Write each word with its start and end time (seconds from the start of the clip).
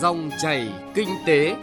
Dòng 0.00 0.30
chảy 0.38 0.68
kinh 0.94 1.08
tế. 1.26 1.56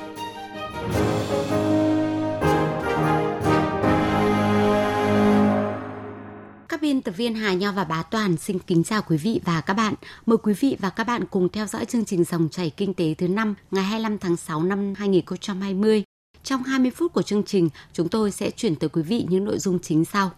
Các 6.70 6.82
biên 6.82 7.02
tập 7.02 7.12
viên 7.18 7.36
Hà 7.36 7.54
Nho 7.54 7.72
và 7.72 7.84
Bá 7.84 8.04
Toàn 8.04 8.38
xin 8.38 8.60
kính 8.60 8.84
chào 8.84 9.02
quý 9.08 9.18
vị 9.18 9.42
và 9.46 9.62
các 9.62 9.74
bạn. 9.74 9.94
Mời 10.26 10.38
quý 10.44 10.54
vị 10.54 10.78
và 10.80 10.90
các 10.90 11.04
bạn 11.04 11.26
cùng 11.26 11.50
theo 11.50 11.66
dõi 11.66 11.86
chương 11.86 12.06
trình 12.06 12.24
Dòng 12.24 12.50
chảy 12.52 12.70
kinh 12.70 12.94
tế 12.94 13.14
thứ 13.14 13.28
năm 13.28 13.56
ngày 13.72 13.84
25 13.84 14.18
tháng 14.18 14.36
6 14.36 14.64
năm 14.64 14.94
2020. 14.98 16.04
Trong 16.44 16.64
20 16.64 16.92
phút 16.92 17.14
của 17.14 17.22
chương 17.22 17.44
trình, 17.44 17.70
chúng 17.94 18.10
tôi 18.10 18.32
sẽ 18.32 18.52
chuyển 18.52 18.76
tới 18.76 18.90
quý 18.90 19.02
vị 19.02 19.26
những 19.30 19.46
nội 19.46 19.60
dung 19.60 19.80
chính 19.80 20.06
sau 20.06 20.32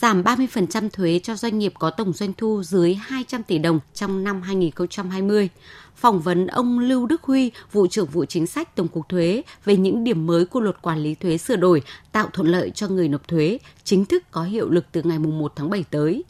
giảm 0.00 0.22
30% 0.22 0.88
thuế 0.90 1.20
cho 1.22 1.36
doanh 1.36 1.58
nghiệp 1.58 1.72
có 1.78 1.90
tổng 1.90 2.12
doanh 2.12 2.32
thu 2.32 2.62
dưới 2.62 2.94
200 2.94 3.42
tỷ 3.42 3.58
đồng 3.58 3.80
trong 3.94 4.24
năm 4.24 4.42
2020. 4.42 5.48
Phỏng 5.96 6.20
vấn 6.20 6.46
ông 6.46 6.78
Lưu 6.78 7.06
Đức 7.06 7.22
Huy, 7.22 7.50
vụ 7.72 7.86
trưởng 7.86 8.06
vụ 8.06 8.24
chính 8.24 8.46
sách 8.46 8.76
Tổng 8.76 8.88
cục 8.88 9.08
Thuế 9.08 9.42
về 9.64 9.76
những 9.76 10.04
điểm 10.04 10.26
mới 10.26 10.44
của 10.44 10.60
luật 10.60 10.82
quản 10.82 10.98
lý 10.98 11.14
thuế 11.14 11.38
sửa 11.38 11.56
đổi 11.56 11.82
tạo 12.12 12.28
thuận 12.32 12.48
lợi 12.48 12.70
cho 12.70 12.88
người 12.88 13.08
nộp 13.08 13.28
thuế, 13.28 13.58
chính 13.84 14.04
thức 14.04 14.22
có 14.30 14.42
hiệu 14.42 14.70
lực 14.70 14.84
từ 14.92 15.02
ngày 15.04 15.18
1 15.18 15.52
tháng 15.56 15.70
7 15.70 15.84
tới. 15.90 16.24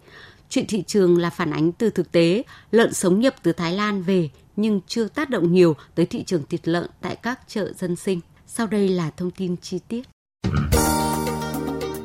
Chuyện 0.51 0.67
thị 0.69 0.83
trường 0.87 1.19
là 1.19 1.31
phản 1.31 1.51
ánh 1.51 1.73
từ 1.73 1.91
thực 1.91 2.13
tế, 2.13 2.43
lợn 2.71 2.93
sống 2.93 3.21
nhập 3.21 3.35
từ 3.43 3.53
Thái 3.53 3.73
Lan 3.73 4.03
về 4.03 4.31
nhưng 4.57 4.81
chưa 4.87 5.09
tác 5.09 5.31
động 5.31 5.53
nhiều 5.53 5.77
tới 5.95 6.07
thị 6.07 6.25
trường 6.25 6.43
thịt 6.49 6.69
lợn 6.69 6.87
tại 7.01 7.17
các 7.17 7.41
chợ 7.49 7.73
dân 7.79 7.97
sinh. 7.97 8.21
Sau 8.47 8.67
đây 8.67 8.89
là 8.89 9.11
thông 9.11 9.31
tin 9.31 9.57
chi 9.57 9.79
tiết. 9.89 10.03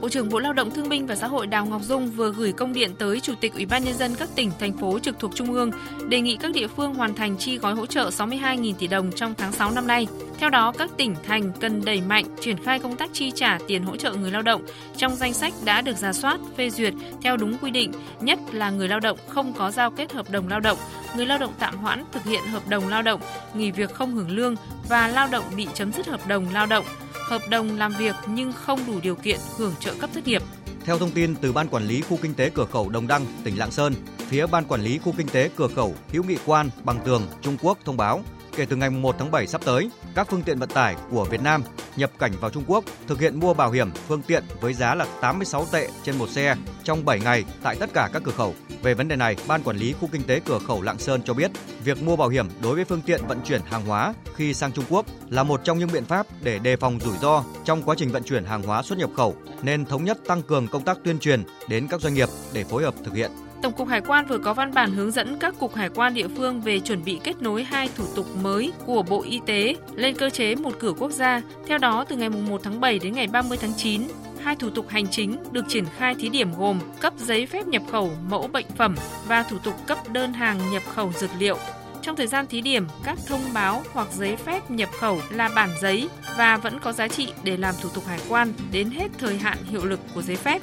Bộ 0.01 0.09
trưởng 0.09 0.29
Bộ 0.29 0.39
Lao 0.39 0.53
động 0.53 0.71
Thương 0.71 0.89
binh 0.89 1.07
và 1.07 1.15
Xã 1.15 1.27
hội 1.27 1.47
Đào 1.47 1.65
Ngọc 1.65 1.81
Dung 1.83 2.11
vừa 2.11 2.31
gửi 2.31 2.51
công 2.51 2.73
điện 2.73 2.91
tới 2.99 3.19
Chủ 3.19 3.33
tịch 3.41 3.53
Ủy 3.53 3.65
ban 3.65 3.83
nhân 3.83 3.93
dân 3.93 4.15
các 4.15 4.29
tỉnh 4.35 4.51
thành 4.59 4.77
phố 4.77 4.99
trực 4.99 5.19
thuộc 5.19 5.35
trung 5.35 5.53
ương 5.53 5.71
đề 6.09 6.21
nghị 6.21 6.35
các 6.35 6.51
địa 6.51 6.67
phương 6.67 6.93
hoàn 6.93 7.15
thành 7.15 7.37
chi 7.37 7.57
gói 7.57 7.73
hỗ 7.73 7.85
trợ 7.85 8.09
62.000 8.09 8.73
tỷ 8.79 8.87
đồng 8.87 9.11
trong 9.11 9.33
tháng 9.37 9.51
6 9.51 9.71
năm 9.71 9.87
nay. 9.87 10.07
Theo 10.39 10.49
đó, 10.49 10.73
các 10.77 10.89
tỉnh 10.97 11.15
thành 11.27 11.52
cần 11.59 11.85
đẩy 11.85 12.02
mạnh 12.02 12.25
triển 12.41 12.63
khai 12.63 12.80
công 12.80 12.95
tác 12.95 13.09
chi 13.13 13.31
trả 13.35 13.59
tiền 13.67 13.83
hỗ 13.83 13.95
trợ 13.97 14.13
người 14.13 14.31
lao 14.31 14.41
động 14.41 14.61
trong 14.97 15.16
danh 15.16 15.33
sách 15.33 15.53
đã 15.66 15.81
được 15.81 15.97
ra 15.97 16.13
soát, 16.13 16.39
phê 16.58 16.69
duyệt 16.69 16.93
theo 17.21 17.38
đúng 17.38 17.58
quy 17.58 17.71
định, 17.71 17.91
nhất 18.21 18.39
là 18.52 18.69
người 18.69 18.88
lao 18.88 18.99
động 18.99 19.17
không 19.27 19.53
có 19.53 19.71
giao 19.71 19.91
kết 19.91 20.13
hợp 20.13 20.30
đồng 20.31 20.47
lao 20.47 20.59
động, 20.59 20.77
người 21.15 21.25
lao 21.25 21.38
động 21.38 21.53
tạm 21.59 21.77
hoãn 21.77 22.03
thực 22.11 22.23
hiện 22.23 22.43
hợp 22.52 22.67
đồng 22.69 22.88
lao 22.88 23.02
động, 23.02 23.21
nghỉ 23.53 23.71
việc 23.71 23.93
không 23.93 24.13
hưởng 24.13 24.31
lương 24.31 24.55
và 24.89 25.08
lao 25.08 25.27
động 25.31 25.43
bị 25.55 25.67
chấm 25.73 25.91
dứt 25.91 26.08
hợp 26.08 26.27
đồng 26.27 26.45
lao 26.53 26.65
động 26.65 26.86
hợp 27.31 27.49
đồng 27.49 27.77
làm 27.77 27.93
việc 27.99 28.15
nhưng 28.27 28.53
không 28.53 28.79
đủ 28.87 28.99
điều 29.03 29.15
kiện 29.15 29.39
hưởng 29.57 29.73
trợ 29.79 29.93
cấp 29.99 30.09
thất 30.13 30.27
nghiệp. 30.27 30.41
Theo 30.85 30.97
thông 30.97 31.11
tin 31.11 31.35
từ 31.35 31.51
Ban 31.51 31.67
Quản 31.67 31.83
lý 31.83 32.01
Khu 32.01 32.17
Kinh 32.21 32.33
tế 32.33 32.49
Cửa 32.49 32.65
khẩu 32.65 32.89
Đồng 32.89 33.07
Đăng, 33.07 33.25
tỉnh 33.43 33.57
Lạng 33.57 33.71
Sơn, 33.71 33.93
phía 34.17 34.47
Ban 34.47 34.65
Quản 34.65 34.81
lý 34.81 34.97
Khu 34.97 35.13
Kinh 35.17 35.27
tế 35.27 35.49
Cửa 35.55 35.67
khẩu 35.67 35.95
Hữu 36.11 36.23
Nghị 36.23 36.37
Quan, 36.45 36.69
Bằng 36.83 36.99
Tường, 37.05 37.27
Trung 37.41 37.57
Quốc 37.61 37.77
thông 37.85 37.97
báo 37.97 38.23
kể 38.55 38.66
từ 38.66 38.75
ngày 38.75 38.89
1 38.89 39.16
tháng 39.19 39.31
7 39.31 39.47
sắp 39.47 39.61
tới, 39.66 39.89
các 40.16 40.27
phương 40.30 40.44
tiện 40.44 40.59
vận 40.59 40.69
tải 40.69 40.95
của 41.11 41.25
Việt 41.25 41.41
Nam 41.41 41.63
nhập 41.95 42.11
cảnh 42.19 42.31
vào 42.41 42.52
Trung 42.52 42.63
Quốc 42.67 42.83
thực 43.08 43.19
hiện 43.19 43.39
mua 43.39 43.53
bảo 43.53 43.71
hiểm 43.71 43.91
phương 44.08 44.21
tiện 44.21 44.43
với 44.61 44.73
giá 44.73 44.95
là 44.95 45.05
86 45.21 45.66
tệ 45.71 45.89
trên 46.03 46.17
một 46.17 46.30
xe 46.30 46.55
trong 46.83 47.05
7 47.05 47.19
ngày 47.19 47.43
tại 47.63 47.75
tất 47.80 47.89
cả 47.93 48.09
các 48.13 48.21
cửa 48.25 48.31
khẩu. 48.31 48.53
Về 48.83 48.93
vấn 48.93 49.08
đề 49.08 49.16
này, 49.16 49.35
Ban 49.47 49.63
Quản 49.63 49.77
lý 49.77 49.93
Khu 49.93 50.09
Kinh 50.11 50.23
tế 50.23 50.39
Cửa 50.39 50.59
khẩu 50.67 50.81
Lạng 50.81 50.99
Sơn 50.99 51.21
cho 51.25 51.33
biết, 51.33 51.52
việc 51.83 52.03
mua 52.03 52.16
bảo 52.16 52.30
hiểm 52.30 52.47
đối 52.61 52.75
với 52.75 52.85
phương 52.85 53.02
tiện 53.02 53.27
vận 53.27 53.41
chuyển 53.45 53.61
hàng 53.66 53.85
hóa 53.85 54.13
khi 54.35 54.53
sang 54.53 54.71
Trung 54.71 54.86
Quốc 54.89 55.05
là 55.30 55.43
một 55.43 55.61
trong 55.63 55.80
những 55.80 55.89
biện 55.93 56.05
pháp 56.05 56.27
để 56.43 56.59
đề 56.59 56.75
phòng 56.75 56.99
rủi 56.99 57.17
ro 57.17 57.43
trong 57.65 57.83
quá 57.83 57.95
trình 57.97 58.11
vận 58.11 58.23
chuyển 58.23 58.45
hàng 58.45 58.63
hóa 58.63 58.83
xuất 58.83 58.97
nhập 58.97 59.09
khẩu, 59.15 59.36
nên 59.61 59.86
thống 59.86 60.03
nhất 60.03 60.17
tăng 60.27 60.41
cường 60.41 60.67
công 60.67 60.83
tác 60.83 60.97
tuyên 61.03 61.19
truyền 61.19 61.43
đến 61.67 61.88
các 61.88 62.02
doanh 62.02 62.13
nghiệp 62.13 62.30
để 62.53 62.63
phối 62.63 62.83
hợp 62.83 62.93
thực 63.03 63.13
hiện. 63.13 63.31
Tổng 63.62 63.73
cục 63.73 63.88
Hải 63.88 64.02
quan 64.02 64.26
vừa 64.26 64.38
có 64.38 64.54
văn 64.54 64.73
bản 64.73 64.92
hướng 64.92 65.12
dẫn 65.12 65.38
các 65.40 65.56
cục 65.59 65.76
hải 65.76 65.90
quan 65.90 66.14
địa 66.14 66.28
phương 66.38 66.62
về 66.62 66.80
chuẩn 66.80 67.04
bị 67.04 67.20
kết 67.23 67.42
nối 67.42 67.64
hai 67.64 67.90
thủ 67.95 68.06
tục 68.16 68.26
mới 68.44 68.72
của 68.86 69.04
Bộ 69.04 69.23
Y 69.23 69.40
tế 69.45 69.76
lên 69.95 70.16
cơ 70.16 70.30
chế 70.30 70.56
một 70.56 70.72
cửa 70.80 70.94
quốc 70.94 71.12
gia. 71.12 71.42
Theo 71.67 71.78
đó, 71.78 72.06
từ 72.09 72.16
ngày 72.16 72.30
1 72.30 72.62
tháng 72.64 72.82
7 72.82 73.00
đến 73.00 73.14
ngày 73.14 73.28
30 73.28 73.58
tháng 73.62 73.73
9, 73.78 74.02
hai 74.39 74.56
thủ 74.56 74.70
tục 74.70 74.89
hành 74.89 75.08
chính 75.08 75.38
được 75.52 75.66
triển 75.67 75.86
khai 75.98 76.16
thí 76.16 76.30
điểm 76.30 76.52
gồm 76.58 76.80
cấp 77.00 77.14
giấy 77.17 77.45
phép 77.45 77.67
nhập 77.67 77.82
khẩu 77.92 78.11
mẫu 78.30 78.48
bệnh 78.48 78.66
phẩm 78.77 78.95
và 79.27 79.44
thủ 79.44 79.58
tục 79.64 79.73
cấp 79.88 79.98
đơn 80.11 80.33
hàng 80.33 80.60
nhập 80.71 80.83
khẩu 80.94 81.11
dược 81.14 81.30
liệu. 81.39 81.58
Trong 82.02 82.16
thời 82.16 82.27
gian 82.27 82.48
thí 82.48 82.61
điểm, 82.61 82.88
các 83.04 83.17
thông 83.27 83.42
báo 83.54 83.83
hoặc 83.94 84.08
giấy 84.14 84.36
phép 84.36 84.71
nhập 84.71 84.89
khẩu 85.00 85.21
là 85.30 85.50
bản 85.55 85.70
giấy 85.82 86.10
và 86.38 86.58
vẫn 86.58 86.80
có 86.80 86.92
giá 86.92 87.08
trị 87.08 87.33
để 87.44 87.58
làm 87.58 87.76
thủ 87.82 87.89
tục 87.89 88.05
hải 88.08 88.20
quan 88.30 88.54
đến 88.71 88.89
hết 88.89 89.08
thời 89.17 89.38
hạn 89.38 89.58
hiệu 89.64 89.86
lực 89.86 90.00
của 90.16 90.21
giấy 90.21 90.36
phép. 90.36 90.61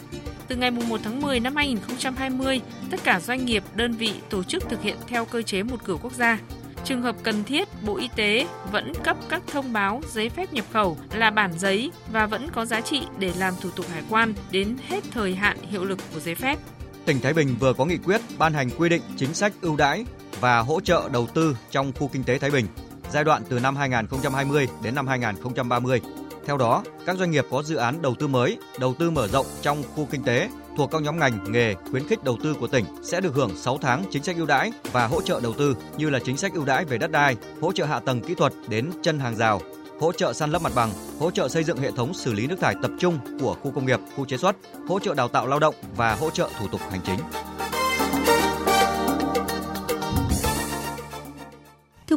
Từ 0.48 0.56
ngày 0.56 0.70
1 0.70 1.00
tháng 1.04 1.20
10 1.20 1.40
năm 1.40 1.56
2020, 1.56 2.60
tất 2.90 3.00
cả 3.04 3.20
doanh 3.20 3.44
nghiệp, 3.44 3.62
đơn 3.74 3.92
vị, 3.92 4.14
tổ 4.30 4.42
chức 4.42 4.68
thực 4.68 4.82
hiện 4.82 4.96
theo 5.06 5.24
cơ 5.24 5.42
chế 5.42 5.62
một 5.62 5.76
cửa 5.84 5.96
quốc 6.02 6.12
gia. 6.12 6.38
Trường 6.84 7.02
hợp 7.02 7.16
cần 7.22 7.44
thiết, 7.44 7.68
Bộ 7.86 7.96
Y 7.96 8.08
tế 8.16 8.46
vẫn 8.72 8.92
cấp 9.04 9.16
các 9.28 9.42
thông 9.46 9.72
báo 9.72 10.00
giấy 10.12 10.28
phép 10.28 10.52
nhập 10.52 10.64
khẩu 10.72 10.96
là 11.12 11.30
bản 11.30 11.58
giấy 11.58 11.92
và 12.12 12.26
vẫn 12.26 12.50
có 12.50 12.64
giá 12.64 12.80
trị 12.80 13.02
để 13.18 13.32
làm 13.38 13.54
thủ 13.60 13.70
tục 13.76 13.86
hải 13.92 14.02
quan 14.10 14.34
đến 14.50 14.76
hết 14.88 15.04
thời 15.10 15.34
hạn 15.34 15.56
hiệu 15.70 15.84
lực 15.84 15.98
của 16.14 16.20
giấy 16.20 16.34
phép. 16.34 16.58
Tỉnh 17.04 17.20
Thái 17.20 17.34
Bình 17.34 17.56
vừa 17.60 17.72
có 17.72 17.84
nghị 17.84 17.96
quyết 17.96 18.20
ban 18.38 18.52
hành 18.52 18.70
quy 18.78 18.88
định 18.88 19.02
chính 19.16 19.34
sách 19.34 19.52
ưu 19.60 19.76
đãi 19.76 20.04
và 20.40 20.58
hỗ 20.58 20.80
trợ 20.80 21.08
đầu 21.12 21.26
tư 21.34 21.56
trong 21.70 21.92
khu 21.92 22.08
kinh 22.08 22.24
tế 22.24 22.38
Thái 22.38 22.50
Bình 22.50 22.66
giai 23.10 23.24
đoạn 23.24 23.42
từ 23.48 23.60
năm 23.60 23.76
2020 23.76 24.68
đến 24.82 24.94
năm 24.94 25.06
2030. 25.06 26.00
Theo 26.48 26.56
đó, 26.56 26.82
các 27.06 27.16
doanh 27.16 27.30
nghiệp 27.30 27.46
có 27.50 27.62
dự 27.62 27.76
án 27.76 28.02
đầu 28.02 28.14
tư 28.14 28.26
mới, 28.26 28.58
đầu 28.78 28.94
tư 28.98 29.10
mở 29.10 29.28
rộng 29.28 29.46
trong 29.62 29.82
khu 29.94 30.08
kinh 30.10 30.22
tế 30.22 30.48
thuộc 30.76 30.90
các 30.90 31.02
nhóm 31.02 31.18
ngành, 31.18 31.52
nghề 31.52 31.74
khuyến 31.90 32.08
khích 32.08 32.24
đầu 32.24 32.38
tư 32.42 32.54
của 32.60 32.66
tỉnh 32.66 32.84
sẽ 33.02 33.20
được 33.20 33.34
hưởng 33.34 33.56
6 33.56 33.78
tháng 33.78 34.04
chính 34.10 34.22
sách 34.22 34.36
ưu 34.36 34.46
đãi 34.46 34.72
và 34.92 35.06
hỗ 35.06 35.22
trợ 35.22 35.40
đầu 35.40 35.52
tư 35.52 35.76
như 35.96 36.10
là 36.10 36.18
chính 36.24 36.36
sách 36.36 36.54
ưu 36.54 36.64
đãi 36.64 36.84
về 36.84 36.98
đất 36.98 37.10
đai, 37.10 37.36
hỗ 37.60 37.72
trợ 37.72 37.84
hạ 37.84 38.00
tầng 38.00 38.20
kỹ 38.20 38.34
thuật 38.34 38.52
đến 38.68 38.90
chân 39.02 39.18
hàng 39.18 39.36
rào, 39.36 39.60
hỗ 40.00 40.12
trợ 40.12 40.32
san 40.32 40.50
lấp 40.50 40.62
mặt 40.62 40.72
bằng, 40.74 40.90
hỗ 41.20 41.30
trợ 41.30 41.48
xây 41.48 41.64
dựng 41.64 41.78
hệ 41.78 41.90
thống 41.90 42.14
xử 42.14 42.32
lý 42.32 42.46
nước 42.46 42.60
thải 42.60 42.74
tập 42.82 42.90
trung 42.98 43.18
của 43.40 43.56
khu 43.62 43.70
công 43.70 43.86
nghiệp, 43.86 44.00
khu 44.16 44.24
chế 44.24 44.36
xuất, 44.36 44.56
hỗ 44.88 44.98
trợ 44.98 45.14
đào 45.14 45.28
tạo 45.28 45.46
lao 45.46 45.58
động 45.58 45.74
và 45.96 46.14
hỗ 46.14 46.30
trợ 46.30 46.48
thủ 46.58 46.66
tục 46.68 46.80
hành 46.90 47.00
chính. 47.06 47.18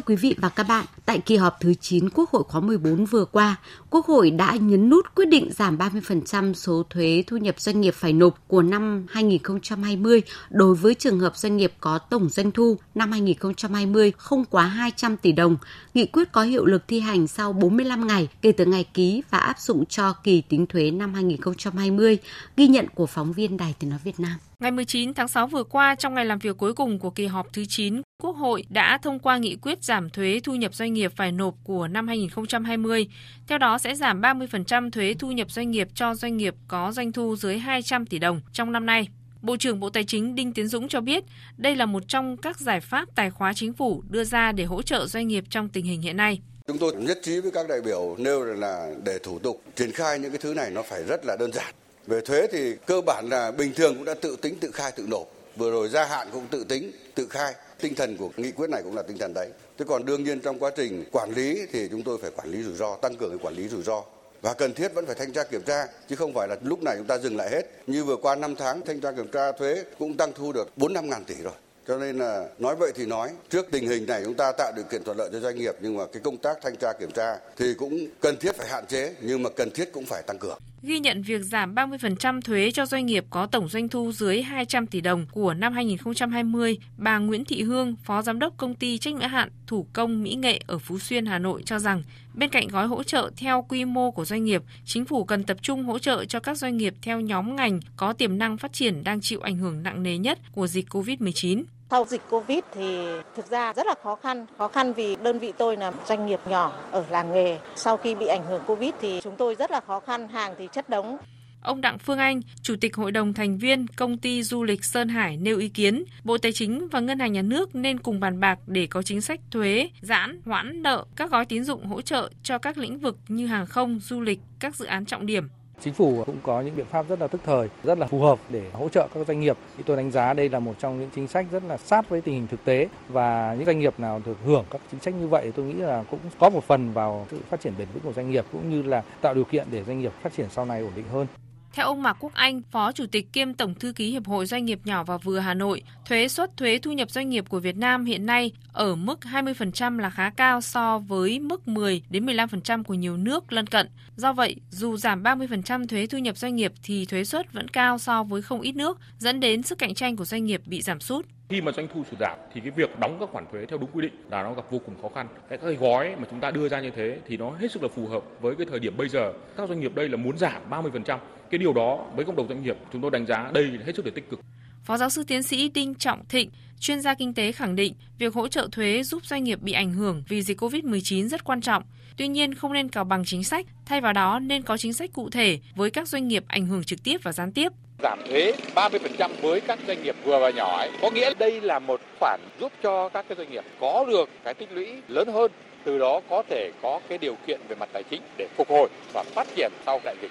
Quý 0.06 0.16
vị 0.16 0.34
và 0.38 0.48
các 0.48 0.62
bạn, 0.62 0.86
tại 1.06 1.18
kỳ 1.18 1.36
họp 1.36 1.60
thứ 1.60 1.74
9 1.74 2.08
Quốc 2.10 2.30
hội 2.30 2.42
khóa 2.48 2.60
14 2.60 3.04
vừa 3.04 3.24
qua, 3.24 3.56
Quốc 3.90 4.06
hội 4.06 4.30
đã 4.30 4.56
nhấn 4.56 4.90
nút 4.90 5.14
quyết 5.14 5.28
định 5.28 5.50
giảm 5.52 5.78
30% 5.78 6.54
số 6.54 6.82
thuế 6.90 7.24
thu 7.26 7.36
nhập 7.36 7.60
doanh 7.60 7.80
nghiệp 7.80 7.94
phải 7.94 8.12
nộp 8.12 8.48
của 8.48 8.62
năm 8.62 9.06
2020 9.08 10.22
đối 10.50 10.74
với 10.74 10.94
trường 10.94 11.20
hợp 11.20 11.36
doanh 11.36 11.56
nghiệp 11.56 11.72
có 11.80 11.98
tổng 11.98 12.28
doanh 12.28 12.50
thu 12.50 12.76
năm 12.94 13.12
2020 13.12 14.12
không 14.16 14.44
quá 14.44 14.66
200 14.66 15.16
tỷ 15.16 15.32
đồng. 15.32 15.56
Nghị 15.94 16.06
quyết 16.06 16.32
có 16.32 16.42
hiệu 16.42 16.64
lực 16.64 16.82
thi 16.88 17.00
hành 17.00 17.26
sau 17.26 17.52
45 17.52 18.06
ngày 18.06 18.28
kể 18.42 18.52
từ 18.52 18.64
ngày 18.64 18.84
ký 18.94 19.22
và 19.30 19.38
áp 19.38 19.58
dụng 19.58 19.86
cho 19.86 20.12
kỳ 20.12 20.40
tính 20.40 20.66
thuế 20.66 20.90
năm 20.90 21.14
2020, 21.14 22.18
ghi 22.56 22.68
nhận 22.68 22.86
của 22.94 23.06
phóng 23.06 23.32
viên 23.32 23.56
Đài 23.56 23.74
Tiếng 23.78 23.90
Nói 23.90 23.98
Việt 24.04 24.20
Nam. 24.20 24.38
Ngày 24.62 24.70
19 24.70 25.14
tháng 25.14 25.28
6 25.28 25.46
vừa 25.46 25.64
qua, 25.64 25.94
trong 25.94 26.14
ngày 26.14 26.24
làm 26.24 26.38
việc 26.38 26.56
cuối 26.56 26.74
cùng 26.74 26.98
của 26.98 27.10
kỳ 27.10 27.26
họp 27.26 27.52
thứ 27.52 27.64
9, 27.68 28.02
Quốc 28.22 28.32
hội 28.32 28.64
đã 28.68 28.98
thông 28.98 29.18
qua 29.18 29.36
nghị 29.36 29.56
quyết 29.56 29.84
giảm 29.84 30.10
thuế 30.10 30.40
thu 30.44 30.54
nhập 30.54 30.74
doanh 30.74 30.92
nghiệp 30.92 31.12
phải 31.16 31.32
nộp 31.32 31.54
của 31.64 31.88
năm 31.88 32.08
2020. 32.08 33.06
Theo 33.46 33.58
đó 33.58 33.78
sẽ 33.78 33.94
giảm 33.94 34.20
30% 34.20 34.90
thuế 34.90 35.14
thu 35.18 35.32
nhập 35.32 35.50
doanh 35.50 35.70
nghiệp 35.70 35.88
cho 35.94 36.14
doanh 36.14 36.36
nghiệp 36.36 36.54
có 36.68 36.92
doanh 36.92 37.12
thu 37.12 37.36
dưới 37.36 37.58
200 37.58 38.06
tỷ 38.06 38.18
đồng 38.18 38.40
trong 38.52 38.72
năm 38.72 38.86
nay. 38.86 39.08
Bộ 39.40 39.56
trưởng 39.56 39.80
Bộ 39.80 39.90
Tài 39.90 40.04
chính 40.04 40.34
Đinh 40.34 40.52
Tiến 40.52 40.68
Dũng 40.68 40.88
cho 40.88 41.00
biết, 41.00 41.24
đây 41.56 41.76
là 41.76 41.86
một 41.86 42.02
trong 42.08 42.36
các 42.36 42.60
giải 42.60 42.80
pháp 42.80 43.08
tài 43.14 43.30
khóa 43.30 43.52
chính 43.52 43.72
phủ 43.72 44.02
đưa 44.10 44.24
ra 44.24 44.52
để 44.52 44.64
hỗ 44.64 44.82
trợ 44.82 45.06
doanh 45.06 45.28
nghiệp 45.28 45.44
trong 45.50 45.68
tình 45.68 45.84
hình 45.84 46.02
hiện 46.02 46.16
nay. 46.16 46.40
Chúng 46.66 46.78
tôi 46.78 46.94
nhất 46.94 47.18
trí 47.22 47.40
với 47.40 47.50
các 47.50 47.68
đại 47.68 47.80
biểu 47.80 48.16
nêu 48.18 48.44
là 48.44 48.90
để 49.04 49.18
thủ 49.22 49.38
tục 49.38 49.62
triển 49.76 49.92
khai 49.92 50.18
những 50.18 50.30
cái 50.30 50.38
thứ 50.38 50.54
này 50.54 50.70
nó 50.70 50.82
phải 50.82 51.02
rất 51.04 51.24
là 51.24 51.36
đơn 51.36 51.52
giản 51.52 51.74
về 52.06 52.20
thuế 52.20 52.46
thì 52.52 52.76
cơ 52.86 53.00
bản 53.00 53.28
là 53.28 53.50
bình 53.50 53.74
thường 53.74 53.94
cũng 53.94 54.04
đã 54.04 54.14
tự 54.14 54.36
tính 54.36 54.58
tự 54.60 54.70
khai 54.70 54.92
tự 54.92 55.06
nộp. 55.08 55.28
Vừa 55.56 55.70
rồi 55.70 55.88
gia 55.88 56.04
hạn 56.04 56.28
cũng 56.32 56.46
tự 56.50 56.64
tính 56.64 56.92
tự 57.14 57.26
khai. 57.30 57.54
Tinh 57.80 57.94
thần 57.94 58.16
của 58.16 58.30
nghị 58.36 58.52
quyết 58.52 58.70
này 58.70 58.82
cũng 58.84 58.96
là 58.96 59.02
tinh 59.02 59.18
thần 59.18 59.34
đấy. 59.34 59.48
Thế 59.78 59.84
còn 59.88 60.04
đương 60.04 60.24
nhiên 60.24 60.40
trong 60.40 60.58
quá 60.58 60.70
trình 60.76 61.04
quản 61.12 61.30
lý 61.30 61.66
thì 61.72 61.88
chúng 61.90 62.02
tôi 62.02 62.18
phải 62.22 62.30
quản 62.36 62.48
lý 62.48 62.62
rủi 62.62 62.74
ro, 62.74 62.96
tăng 62.96 63.16
cường 63.16 63.30
cái 63.30 63.38
quản 63.42 63.54
lý 63.54 63.68
rủi 63.68 63.82
ro 63.82 64.02
và 64.42 64.54
cần 64.54 64.74
thiết 64.74 64.94
vẫn 64.94 65.06
phải 65.06 65.14
thanh 65.14 65.32
tra 65.32 65.44
kiểm 65.44 65.62
tra 65.62 65.86
chứ 66.08 66.16
không 66.16 66.34
phải 66.34 66.48
là 66.48 66.56
lúc 66.62 66.82
này 66.82 66.94
chúng 66.98 67.06
ta 67.06 67.18
dừng 67.18 67.36
lại 67.36 67.50
hết. 67.50 67.62
Như 67.86 68.04
vừa 68.04 68.16
qua 68.16 68.34
5 68.34 68.56
tháng 68.56 68.80
thanh 68.86 69.00
tra 69.00 69.12
kiểm 69.12 69.28
tra 69.28 69.52
thuế 69.52 69.84
cũng 69.98 70.16
tăng 70.16 70.32
thu 70.32 70.52
được 70.52 70.68
4 70.76 70.92
5 70.92 71.10
ngàn 71.10 71.24
tỷ 71.24 71.34
rồi. 71.34 71.52
Cho 71.88 71.98
nên 71.98 72.18
là 72.18 72.48
nói 72.58 72.76
vậy 72.76 72.92
thì 72.94 73.06
nói, 73.06 73.30
trước 73.50 73.66
tình 73.70 73.88
hình 73.88 74.06
này 74.06 74.22
chúng 74.24 74.34
ta 74.34 74.52
tạo 74.52 74.72
điều 74.76 74.84
kiện 74.84 75.04
thuận 75.04 75.16
lợi 75.16 75.28
cho 75.32 75.40
doanh 75.40 75.58
nghiệp 75.58 75.76
nhưng 75.80 75.96
mà 75.96 76.04
cái 76.12 76.22
công 76.24 76.36
tác 76.36 76.58
thanh 76.62 76.76
tra 76.76 76.92
kiểm 76.92 77.10
tra 77.10 77.38
thì 77.56 77.74
cũng 77.74 78.06
cần 78.20 78.36
thiết 78.36 78.56
phải 78.56 78.68
hạn 78.68 78.86
chế 78.86 79.14
nhưng 79.20 79.42
mà 79.42 79.50
cần 79.56 79.70
thiết 79.70 79.92
cũng 79.92 80.04
phải 80.06 80.22
tăng 80.22 80.38
cường 80.38 80.58
ghi 80.82 81.00
nhận 81.00 81.22
việc 81.22 81.42
giảm 81.42 81.74
30% 81.74 82.40
thuế 82.40 82.70
cho 82.70 82.86
doanh 82.86 83.06
nghiệp 83.06 83.24
có 83.30 83.46
tổng 83.46 83.68
doanh 83.68 83.88
thu 83.88 84.12
dưới 84.12 84.42
200 84.42 84.86
tỷ 84.86 85.00
đồng 85.00 85.26
của 85.32 85.54
năm 85.54 85.72
2020, 85.72 86.78
bà 86.96 87.18
Nguyễn 87.18 87.44
Thị 87.44 87.62
Hương, 87.62 87.96
Phó 88.04 88.22
Giám 88.22 88.38
đốc 88.38 88.56
Công 88.56 88.74
ty 88.74 88.98
trách 88.98 89.14
nhiệm 89.14 89.28
hạn 89.28 89.48
Thủ 89.66 89.86
công 89.92 90.22
Mỹ 90.22 90.34
Nghệ 90.34 90.60
ở 90.66 90.78
Phú 90.78 90.98
Xuyên, 90.98 91.26
Hà 91.26 91.38
Nội 91.38 91.62
cho 91.64 91.78
rằng, 91.78 92.02
bên 92.34 92.50
cạnh 92.50 92.68
gói 92.68 92.86
hỗ 92.86 93.02
trợ 93.02 93.30
theo 93.36 93.66
quy 93.68 93.84
mô 93.84 94.10
của 94.10 94.24
doanh 94.24 94.44
nghiệp, 94.44 94.62
chính 94.84 95.04
phủ 95.04 95.24
cần 95.24 95.44
tập 95.44 95.56
trung 95.62 95.84
hỗ 95.84 95.98
trợ 95.98 96.24
cho 96.24 96.40
các 96.40 96.58
doanh 96.58 96.76
nghiệp 96.76 96.94
theo 97.02 97.20
nhóm 97.20 97.56
ngành 97.56 97.80
có 97.96 98.12
tiềm 98.12 98.38
năng 98.38 98.56
phát 98.56 98.72
triển 98.72 99.04
đang 99.04 99.20
chịu 99.20 99.40
ảnh 99.40 99.56
hưởng 99.56 99.82
nặng 99.82 100.02
nề 100.02 100.18
nhất 100.18 100.38
của 100.52 100.66
dịch 100.66 100.88
COVID-19 100.88 101.62
sau 101.92 102.04
dịch 102.08 102.22
Covid 102.30 102.58
thì 102.74 103.06
thực 103.36 103.46
ra 103.46 103.72
rất 103.72 103.86
là 103.86 103.94
khó 104.02 104.14
khăn, 104.14 104.46
khó 104.58 104.68
khăn 104.68 104.92
vì 104.92 105.16
đơn 105.16 105.38
vị 105.38 105.52
tôi 105.58 105.76
là 105.76 105.92
doanh 106.06 106.26
nghiệp 106.26 106.40
nhỏ 106.48 106.72
ở 106.90 107.04
làng 107.10 107.32
nghề. 107.32 107.58
Sau 107.76 107.96
khi 107.96 108.14
bị 108.14 108.26
ảnh 108.26 108.44
hưởng 108.46 108.62
Covid 108.66 108.90
thì 109.00 109.20
chúng 109.22 109.36
tôi 109.36 109.54
rất 109.54 109.70
là 109.70 109.80
khó 109.86 110.00
khăn, 110.00 110.28
hàng 110.28 110.54
thì 110.58 110.68
chất 110.72 110.88
đống. 110.88 111.16
Ông 111.62 111.80
Đặng 111.80 111.98
Phương 111.98 112.18
Anh, 112.18 112.40
Chủ 112.62 112.74
tịch 112.80 112.96
Hội 112.96 113.12
đồng 113.12 113.34
thành 113.34 113.58
viên 113.58 113.86
Công 113.86 114.18
ty 114.18 114.42
Du 114.42 114.62
lịch 114.62 114.84
Sơn 114.84 115.08
Hải 115.08 115.36
nêu 115.36 115.58
ý 115.58 115.68
kiến, 115.68 116.04
Bộ 116.24 116.38
Tài 116.38 116.52
chính 116.52 116.88
và 116.88 117.00
Ngân 117.00 117.18
hàng 117.18 117.32
Nhà 117.32 117.42
nước 117.42 117.74
nên 117.74 117.98
cùng 117.98 118.20
bàn 118.20 118.40
bạc 118.40 118.58
để 118.66 118.86
có 118.86 119.02
chính 119.02 119.20
sách 119.20 119.40
thuế, 119.50 119.90
giãn, 120.00 120.40
hoãn 120.44 120.82
nợ, 120.82 121.04
các 121.16 121.30
gói 121.30 121.44
tín 121.44 121.64
dụng 121.64 121.86
hỗ 121.86 122.02
trợ 122.02 122.30
cho 122.42 122.58
các 122.58 122.78
lĩnh 122.78 122.98
vực 122.98 123.16
như 123.28 123.46
hàng 123.46 123.66
không, 123.66 124.00
du 124.00 124.20
lịch, 124.20 124.40
các 124.58 124.76
dự 124.76 124.86
án 124.86 125.04
trọng 125.04 125.26
điểm. 125.26 125.48
Chính 125.80 125.94
phủ 125.94 126.22
cũng 126.26 126.36
có 126.42 126.60
những 126.60 126.76
biện 126.76 126.86
pháp 126.86 127.08
rất 127.08 127.20
là 127.20 127.26
tức 127.26 127.40
thời, 127.44 127.68
rất 127.84 127.98
là 127.98 128.06
phù 128.06 128.20
hợp 128.20 128.38
để 128.48 128.70
hỗ 128.72 128.88
trợ 128.88 129.08
các 129.14 129.26
doanh 129.26 129.40
nghiệp. 129.40 129.56
Thì 129.76 129.82
tôi 129.86 129.96
đánh 129.96 130.10
giá 130.10 130.32
đây 130.32 130.48
là 130.48 130.58
một 130.58 130.74
trong 130.78 131.00
những 131.00 131.10
chính 131.14 131.28
sách 131.28 131.46
rất 131.50 131.62
là 131.64 131.76
sát 131.76 132.08
với 132.08 132.20
tình 132.20 132.34
hình 132.34 132.46
thực 132.46 132.64
tế 132.64 132.88
và 133.08 133.54
những 133.58 133.66
doanh 133.66 133.78
nghiệp 133.78 134.00
nào 134.00 134.20
được 134.24 134.36
hưởng 134.44 134.64
các 134.70 134.80
chính 134.90 135.00
sách 135.00 135.14
như 135.14 135.28
vậy 135.28 135.52
tôi 135.56 135.66
nghĩ 135.66 135.74
là 135.74 136.04
cũng 136.10 136.20
có 136.38 136.50
một 136.50 136.64
phần 136.64 136.92
vào 136.92 137.26
sự 137.30 137.38
phát 137.48 137.60
triển 137.60 137.72
bền 137.78 137.88
vững 137.94 138.02
của 138.02 138.12
doanh 138.12 138.30
nghiệp 138.30 138.44
cũng 138.52 138.70
như 138.70 138.82
là 138.82 139.02
tạo 139.20 139.34
điều 139.34 139.44
kiện 139.44 139.66
để 139.70 139.84
doanh 139.84 140.00
nghiệp 140.00 140.12
phát 140.22 140.32
triển 140.36 140.46
sau 140.50 140.64
này 140.64 140.80
ổn 140.80 140.92
định 140.96 141.06
hơn. 141.12 141.26
Theo 141.72 141.86
ông 141.86 142.02
Mạc 142.02 142.16
Quốc 142.20 142.34
Anh, 142.34 142.62
Phó 142.70 142.92
Chủ 142.92 143.06
tịch 143.06 143.32
kiêm 143.32 143.54
Tổng 143.54 143.74
Thư 143.74 143.92
ký 143.92 144.10
Hiệp 144.10 144.26
hội 144.26 144.46
Doanh 144.46 144.64
nghiệp 144.64 144.80
nhỏ 144.84 145.04
và 145.04 145.16
vừa 145.16 145.38
Hà 145.38 145.54
Nội, 145.54 145.82
thuế 146.04 146.28
suất 146.28 146.56
thuế 146.56 146.78
thu 146.78 146.92
nhập 146.92 147.10
doanh 147.10 147.28
nghiệp 147.28 147.48
của 147.48 147.58
Việt 147.58 147.76
Nam 147.76 148.04
hiện 148.04 148.26
nay 148.26 148.52
ở 148.72 148.94
mức 148.94 149.18
20% 149.22 149.98
là 149.98 150.10
khá 150.10 150.30
cao 150.30 150.60
so 150.60 150.98
với 150.98 151.38
mức 151.38 151.68
10 151.68 152.02
đến 152.10 152.26
15% 152.26 152.84
của 152.84 152.94
nhiều 152.94 153.16
nước 153.16 153.52
lân 153.52 153.66
cận. 153.66 153.88
Do 154.16 154.32
vậy, 154.32 154.56
dù 154.70 154.96
giảm 154.96 155.22
30% 155.22 155.86
thuế 155.86 156.06
thu 156.06 156.18
nhập 156.18 156.36
doanh 156.36 156.56
nghiệp 156.56 156.72
thì 156.82 157.04
thuế 157.04 157.24
suất 157.24 157.52
vẫn 157.52 157.68
cao 157.68 157.98
so 157.98 158.22
với 158.22 158.42
không 158.42 158.60
ít 158.60 158.76
nước, 158.76 158.98
dẫn 159.18 159.40
đến 159.40 159.62
sức 159.62 159.78
cạnh 159.78 159.94
tranh 159.94 160.16
của 160.16 160.24
doanh 160.24 160.44
nghiệp 160.44 160.62
bị 160.66 160.82
giảm 160.82 161.00
sút 161.00 161.26
khi 161.52 161.60
mà 161.60 161.72
doanh 161.72 161.88
thu 161.94 162.04
sụt 162.10 162.20
giảm 162.20 162.38
thì 162.54 162.60
cái 162.60 162.70
việc 162.70 162.98
đóng 162.98 163.16
các 163.20 163.28
khoản 163.32 163.44
thuế 163.52 163.66
theo 163.66 163.78
đúng 163.78 163.90
quy 163.92 164.02
định 164.02 164.12
là 164.30 164.42
nó 164.42 164.54
gặp 164.54 164.70
vô 164.70 164.80
cùng 164.86 164.94
khó 165.02 165.08
khăn. 165.14 165.28
Cái 165.48 165.58
các 165.58 165.66
cái 165.66 165.74
gói 165.74 166.16
mà 166.18 166.26
chúng 166.30 166.40
ta 166.40 166.50
đưa 166.50 166.68
ra 166.68 166.80
như 166.80 166.90
thế 166.90 167.18
thì 167.26 167.36
nó 167.36 167.50
hết 167.50 167.72
sức 167.72 167.82
là 167.82 167.88
phù 167.88 168.06
hợp 168.06 168.22
với 168.40 168.54
cái 168.56 168.66
thời 168.70 168.80
điểm 168.80 168.96
bây 168.96 169.08
giờ. 169.08 169.32
Các 169.56 169.68
doanh 169.68 169.80
nghiệp 169.80 169.94
đây 169.94 170.08
là 170.08 170.16
muốn 170.16 170.38
giảm 170.38 170.70
30%. 170.70 171.18
Cái 171.50 171.58
điều 171.58 171.72
đó 171.72 172.06
với 172.16 172.24
cộng 172.24 172.36
đồng 172.36 172.48
doanh 172.48 172.62
nghiệp 172.62 172.76
chúng 172.92 173.02
tôi 173.02 173.10
đánh 173.10 173.26
giá 173.26 173.50
đây 173.54 173.64
là 173.64 173.84
hết 173.86 173.92
sức 173.96 174.06
là 174.06 174.12
tích 174.14 174.30
cực. 174.30 174.40
Phó 174.84 174.96
giáo 174.96 175.10
sư 175.10 175.24
tiến 175.26 175.42
sĩ 175.42 175.68
Đinh 175.68 175.94
Trọng 175.94 176.24
Thịnh, 176.28 176.50
chuyên 176.80 177.00
gia 177.00 177.14
kinh 177.14 177.34
tế 177.34 177.52
khẳng 177.52 177.76
định 177.76 177.94
việc 178.18 178.34
hỗ 178.34 178.48
trợ 178.48 178.68
thuế 178.72 179.02
giúp 179.02 179.26
doanh 179.26 179.44
nghiệp 179.44 179.62
bị 179.62 179.72
ảnh 179.72 179.92
hưởng 179.92 180.22
vì 180.28 180.42
dịch 180.42 180.60
COVID-19 180.60 181.28
rất 181.28 181.44
quan 181.44 181.60
trọng. 181.60 181.82
Tuy 182.16 182.28
nhiên 182.28 182.54
không 182.54 182.72
nên 182.72 182.88
cào 182.88 183.04
bằng 183.04 183.24
chính 183.24 183.44
sách, 183.44 183.66
thay 183.86 184.00
vào 184.00 184.12
đó 184.12 184.38
nên 184.38 184.62
có 184.62 184.76
chính 184.76 184.92
sách 184.92 185.10
cụ 185.12 185.30
thể 185.30 185.58
với 185.74 185.90
các 185.90 186.08
doanh 186.08 186.28
nghiệp 186.28 186.44
ảnh 186.46 186.66
hưởng 186.66 186.84
trực 186.84 187.02
tiếp 187.04 187.20
và 187.22 187.32
gián 187.32 187.52
tiếp. 187.52 187.72
Giảm 188.02 188.18
thuế 188.28 188.52
30% 188.74 189.30
với 189.42 189.60
các 189.60 189.78
doanh 189.86 190.02
nghiệp 190.02 190.16
vừa 190.24 190.38
và 190.38 190.50
nhỏ 190.50 190.78
ấy, 190.78 190.90
có 191.02 191.10
nghĩa 191.10 191.34
đây 191.38 191.60
là 191.60 191.78
một 191.78 192.00
khoản 192.20 192.40
giúp 192.60 192.72
cho 192.82 193.08
các 193.08 193.24
cái 193.28 193.36
doanh 193.38 193.50
nghiệp 193.50 193.64
có 193.80 194.04
được 194.08 194.28
cái 194.44 194.54
tích 194.54 194.72
lũy 194.72 194.88
lớn 195.08 195.28
hơn, 195.32 195.50
từ 195.84 195.98
đó 195.98 196.20
có 196.30 196.42
thể 196.50 196.70
có 196.82 197.00
cái 197.08 197.18
điều 197.18 197.36
kiện 197.46 197.60
về 197.68 197.76
mặt 197.76 197.88
tài 197.92 198.02
chính 198.02 198.22
để 198.38 198.48
phục 198.56 198.68
hồi 198.68 198.88
và 199.12 199.24
phát 199.34 199.48
triển 199.56 199.72
sau 199.86 200.00
đại 200.04 200.16
dịch. 200.22 200.30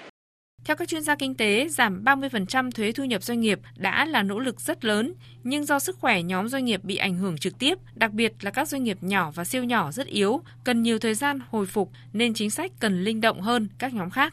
Theo 0.64 0.76
các 0.76 0.88
chuyên 0.88 1.02
gia 1.02 1.14
kinh 1.14 1.34
tế, 1.34 1.68
giảm 1.68 2.04
30% 2.04 2.70
thuế 2.70 2.92
thu 2.92 3.04
nhập 3.04 3.22
doanh 3.22 3.40
nghiệp 3.40 3.60
đã 3.76 4.04
là 4.04 4.22
nỗ 4.22 4.38
lực 4.38 4.60
rất 4.60 4.84
lớn, 4.84 5.14
nhưng 5.44 5.64
do 5.64 5.78
sức 5.78 5.98
khỏe 5.98 6.22
nhóm 6.22 6.48
doanh 6.48 6.64
nghiệp 6.64 6.84
bị 6.84 6.96
ảnh 6.96 7.16
hưởng 7.16 7.38
trực 7.38 7.58
tiếp, 7.58 7.78
đặc 7.94 8.12
biệt 8.12 8.32
là 8.40 8.50
các 8.50 8.68
doanh 8.68 8.84
nghiệp 8.84 8.98
nhỏ 9.00 9.30
và 9.34 9.44
siêu 9.44 9.64
nhỏ 9.64 9.92
rất 9.92 10.06
yếu, 10.06 10.40
cần 10.64 10.82
nhiều 10.82 10.98
thời 10.98 11.14
gian 11.14 11.40
hồi 11.50 11.66
phục 11.66 11.90
nên 12.12 12.34
chính 12.34 12.50
sách 12.50 12.72
cần 12.80 13.04
linh 13.04 13.20
động 13.20 13.40
hơn 13.40 13.68
các 13.78 13.94
nhóm 13.94 14.10
khác. 14.10 14.32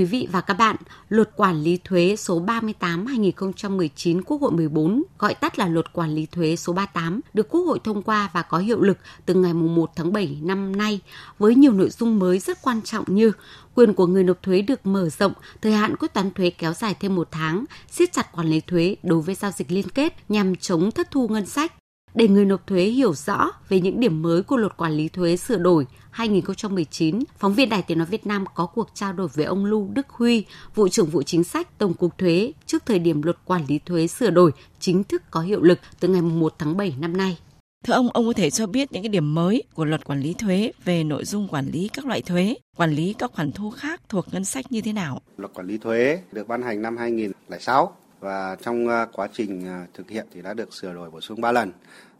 Quý 0.00 0.04
vị 0.04 0.28
và 0.32 0.40
các 0.40 0.54
bạn, 0.54 0.76
Luật 1.08 1.30
Quản 1.36 1.62
lý 1.62 1.78
thuế 1.84 2.16
số 2.16 2.40
38/2019 2.40 4.22
Quốc 4.22 4.40
hội 4.40 4.52
14, 4.52 5.02
gọi 5.18 5.34
tắt 5.34 5.58
là 5.58 5.68
Luật 5.68 5.92
Quản 5.92 6.14
lý 6.14 6.26
thuế 6.26 6.56
số 6.56 6.72
38, 6.72 7.20
được 7.34 7.48
Quốc 7.48 7.60
hội 7.60 7.78
thông 7.84 8.02
qua 8.02 8.30
và 8.32 8.42
có 8.42 8.58
hiệu 8.58 8.80
lực 8.80 8.98
từ 9.26 9.34
ngày 9.34 9.54
1 9.54 9.90
tháng 9.96 10.12
7 10.12 10.38
năm 10.42 10.76
nay 10.76 11.00
với 11.38 11.54
nhiều 11.54 11.72
nội 11.72 11.90
dung 11.90 12.18
mới 12.18 12.38
rất 12.38 12.58
quan 12.62 12.82
trọng 12.82 13.04
như 13.08 13.32
quyền 13.74 13.94
của 13.94 14.06
người 14.06 14.24
nộp 14.24 14.42
thuế 14.42 14.62
được 14.62 14.86
mở 14.86 15.08
rộng, 15.08 15.32
thời 15.62 15.72
hạn 15.72 15.96
quyết 15.96 16.14
toán 16.14 16.30
thuế 16.30 16.50
kéo 16.50 16.72
dài 16.72 16.94
thêm 17.00 17.14
một 17.14 17.28
tháng, 17.30 17.64
siết 17.90 18.12
chặt 18.12 18.32
quản 18.32 18.46
lý 18.46 18.60
thuế 18.60 18.96
đối 19.02 19.20
với 19.20 19.34
giao 19.34 19.50
dịch 19.50 19.70
liên 19.70 19.88
kết 19.88 20.14
nhằm 20.28 20.56
chống 20.56 20.90
thất 20.90 21.10
thu 21.10 21.28
ngân 21.28 21.46
sách, 21.46 21.72
để 22.14 22.28
người 22.28 22.44
nộp 22.44 22.66
thuế 22.66 22.84
hiểu 22.84 23.14
rõ 23.14 23.50
về 23.68 23.80
những 23.80 24.00
điểm 24.00 24.22
mới 24.22 24.42
của 24.42 24.56
luật 24.56 24.76
quản 24.76 24.92
lý 24.92 25.08
thuế 25.08 25.36
sửa 25.36 25.58
đổi 25.58 25.86
2019, 26.10 27.18
phóng 27.38 27.54
viên 27.54 27.68
Đài 27.68 27.82
Tiếng 27.82 27.98
Nói 27.98 28.06
Việt 28.10 28.26
Nam 28.26 28.44
có 28.54 28.66
cuộc 28.66 28.88
trao 28.94 29.12
đổi 29.12 29.28
với 29.28 29.44
ông 29.44 29.64
Lưu 29.64 29.88
Đức 29.92 30.08
Huy, 30.08 30.44
vụ 30.74 30.88
trưởng 30.88 31.06
vụ 31.06 31.22
chính 31.22 31.44
sách 31.44 31.78
Tổng 31.78 31.94
cục 31.94 32.18
Thuế 32.18 32.52
trước 32.66 32.86
thời 32.86 32.98
điểm 32.98 33.22
luật 33.22 33.36
quản 33.44 33.66
lý 33.68 33.78
thuế 33.78 34.06
sửa 34.06 34.30
đổi 34.30 34.52
chính 34.78 35.04
thức 35.04 35.22
có 35.30 35.40
hiệu 35.40 35.62
lực 35.62 35.78
từ 36.00 36.08
ngày 36.08 36.22
1 36.22 36.54
tháng 36.58 36.76
7 36.76 36.94
năm 36.98 37.16
nay. 37.16 37.38
Thưa 37.84 37.94
ông, 37.94 38.08
ông 38.10 38.26
có 38.26 38.32
thể 38.32 38.50
cho 38.50 38.66
biết 38.66 38.92
những 38.92 39.02
cái 39.02 39.08
điểm 39.08 39.34
mới 39.34 39.62
của 39.74 39.84
luật 39.84 40.04
quản 40.04 40.20
lý 40.20 40.34
thuế 40.34 40.72
về 40.84 41.04
nội 41.04 41.24
dung 41.24 41.48
quản 41.48 41.66
lý 41.66 41.88
các 41.92 42.06
loại 42.06 42.22
thuế, 42.22 42.54
quản 42.76 42.90
lý 42.90 43.14
các 43.18 43.32
khoản 43.32 43.52
thu 43.52 43.70
khác 43.70 44.00
thuộc 44.08 44.26
ngân 44.32 44.44
sách 44.44 44.72
như 44.72 44.80
thế 44.80 44.92
nào? 44.92 45.20
Luật 45.36 45.54
quản 45.54 45.66
lý 45.66 45.78
thuế 45.78 46.20
được 46.32 46.48
ban 46.48 46.62
hành 46.62 46.82
năm 46.82 46.96
2006 46.96 47.96
và 48.20 48.56
trong 48.62 48.88
à, 48.88 49.06
quá 49.12 49.28
trình 49.32 49.66
à, 49.66 49.86
thực 49.94 50.10
hiện 50.10 50.26
thì 50.32 50.42
đã 50.42 50.54
được 50.54 50.74
sửa 50.74 50.94
đổi 50.94 51.10
bổ 51.10 51.20
sung 51.20 51.40
3 51.40 51.52
lần. 51.52 51.72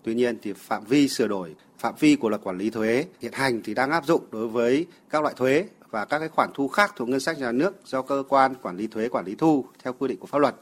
Tuy 0.03 0.15
nhiên 0.15 0.39
thì 0.43 0.53
phạm 0.53 0.85
vi 0.85 1.09
sửa 1.09 1.29
đổi, 1.29 1.55
phạm 1.79 1.95
vi 1.99 2.17
của 2.17 2.29
luật 2.29 2.43
quản 2.45 2.59
lý 2.59 2.71
thuế 2.71 3.05
hiện 3.21 3.33
hành 3.33 3.61
thì 3.65 3.75
đang 3.75 3.91
áp 3.91 4.07
dụng 4.07 4.23
đối 4.31 4.49
với 4.49 4.87
các 5.11 5.23
loại 5.23 5.35
thuế 5.37 5.65
và 5.91 6.05
các 6.05 6.19
cái 6.19 6.29
khoản 6.29 6.51
thu 6.55 6.69
khác 6.69 6.93
thuộc 6.97 7.09
ngân 7.09 7.21
sách 7.21 7.39
nhà 7.39 7.53
nước 7.53 7.75
do 7.85 8.03
cơ 8.03 8.23
quan 8.29 8.55
quản 8.55 8.77
lý 8.77 8.87
thuế 8.87 9.09
quản 9.09 9.25
lý 9.25 9.35
thu 9.35 9.65
theo 9.83 9.93
quy 9.93 10.09
định 10.09 10.19
của 10.19 10.27
pháp 10.27 10.39
luật. 10.39 10.55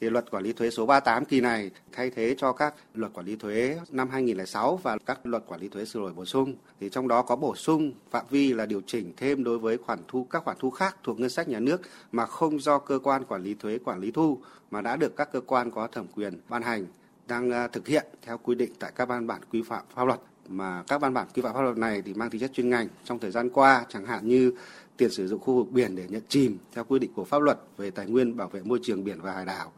Thì 0.00 0.10
luật 0.10 0.30
quản 0.30 0.42
lý 0.42 0.52
thuế 0.52 0.70
số 0.70 0.86
38 0.86 1.24
kỳ 1.24 1.40
này 1.40 1.70
thay 1.92 2.10
thế 2.10 2.34
cho 2.38 2.52
các 2.52 2.74
luật 2.94 3.12
quản 3.12 3.26
lý 3.26 3.36
thuế 3.36 3.78
năm 3.90 4.08
2006 4.10 4.76
và 4.76 4.98
các 5.06 5.26
luật 5.26 5.44
quản 5.46 5.60
lý 5.60 5.68
thuế 5.68 5.84
sửa 5.84 6.00
đổi 6.00 6.12
bổ 6.12 6.24
sung. 6.24 6.54
Thì 6.80 6.88
trong 6.88 7.08
đó 7.08 7.22
có 7.22 7.36
bổ 7.36 7.56
sung 7.56 7.92
phạm 8.10 8.24
vi 8.30 8.52
là 8.52 8.66
điều 8.66 8.80
chỉnh 8.86 9.12
thêm 9.16 9.44
đối 9.44 9.58
với 9.58 9.78
khoản 9.78 9.98
thu, 10.08 10.26
các 10.30 10.44
khoản 10.44 10.56
thu 10.60 10.70
khác 10.70 10.96
thuộc 11.02 11.20
ngân 11.20 11.30
sách 11.30 11.48
nhà 11.48 11.60
nước 11.60 11.80
mà 12.12 12.26
không 12.26 12.60
do 12.60 12.78
cơ 12.78 12.98
quan 12.98 13.24
quản 13.24 13.42
lý 13.42 13.54
thuế 13.54 13.78
quản 13.78 14.00
lý 14.00 14.10
thu, 14.10 14.38
mà 14.70 14.80
đã 14.80 14.96
được 14.96 15.16
các 15.16 15.32
cơ 15.32 15.40
quan 15.40 15.70
có 15.70 15.86
thẩm 15.86 16.06
quyền 16.16 16.40
ban 16.48 16.62
hành, 16.62 16.86
đang 17.28 17.50
à, 17.50 17.68
thực 17.68 17.86
hiện 17.86 18.06
theo 18.22 18.38
quy 18.38 18.54
định 18.54 18.72
tại 18.78 18.92
các 18.94 19.08
văn 19.08 19.26
bản 19.26 19.40
quy 19.52 19.62
phạm 19.62 19.84
pháp 19.94 20.04
luật 20.04 20.20
mà 20.48 20.82
các 20.88 21.00
văn 21.00 21.14
bản 21.14 21.26
quy 21.34 21.42
phạm 21.42 21.54
pháp 21.54 21.62
luật 21.62 21.76
này 21.76 22.02
thì 22.02 22.14
mang 22.14 22.30
tính 22.30 22.40
chất 22.40 22.50
chuyên 22.54 22.70
ngành 22.70 22.88
trong 23.04 23.18
thời 23.18 23.30
gian 23.30 23.50
qua, 23.50 23.84
chẳng 23.88 24.06
hạn 24.06 24.28
như 24.28 24.52
tiền 24.98 25.10
sử 25.10 25.28
dụng 25.28 25.40
khu 25.40 25.54
vực 25.54 25.72
biển 25.72 25.96
để 25.96 26.06
nhận 26.08 26.22
chìm 26.28 26.58
theo 26.72 26.84
quy 26.84 26.98
định 26.98 27.10
của 27.14 27.24
pháp 27.24 27.42
luật 27.42 27.58
về 27.76 27.90
tài 27.90 28.06
nguyên 28.06 28.36
bảo 28.36 28.48
vệ 28.48 28.60
môi 28.62 28.78
trường 28.82 29.04
biển 29.04 29.20
và 29.20 29.32
hải 29.32 29.44
đảo, 29.44 29.72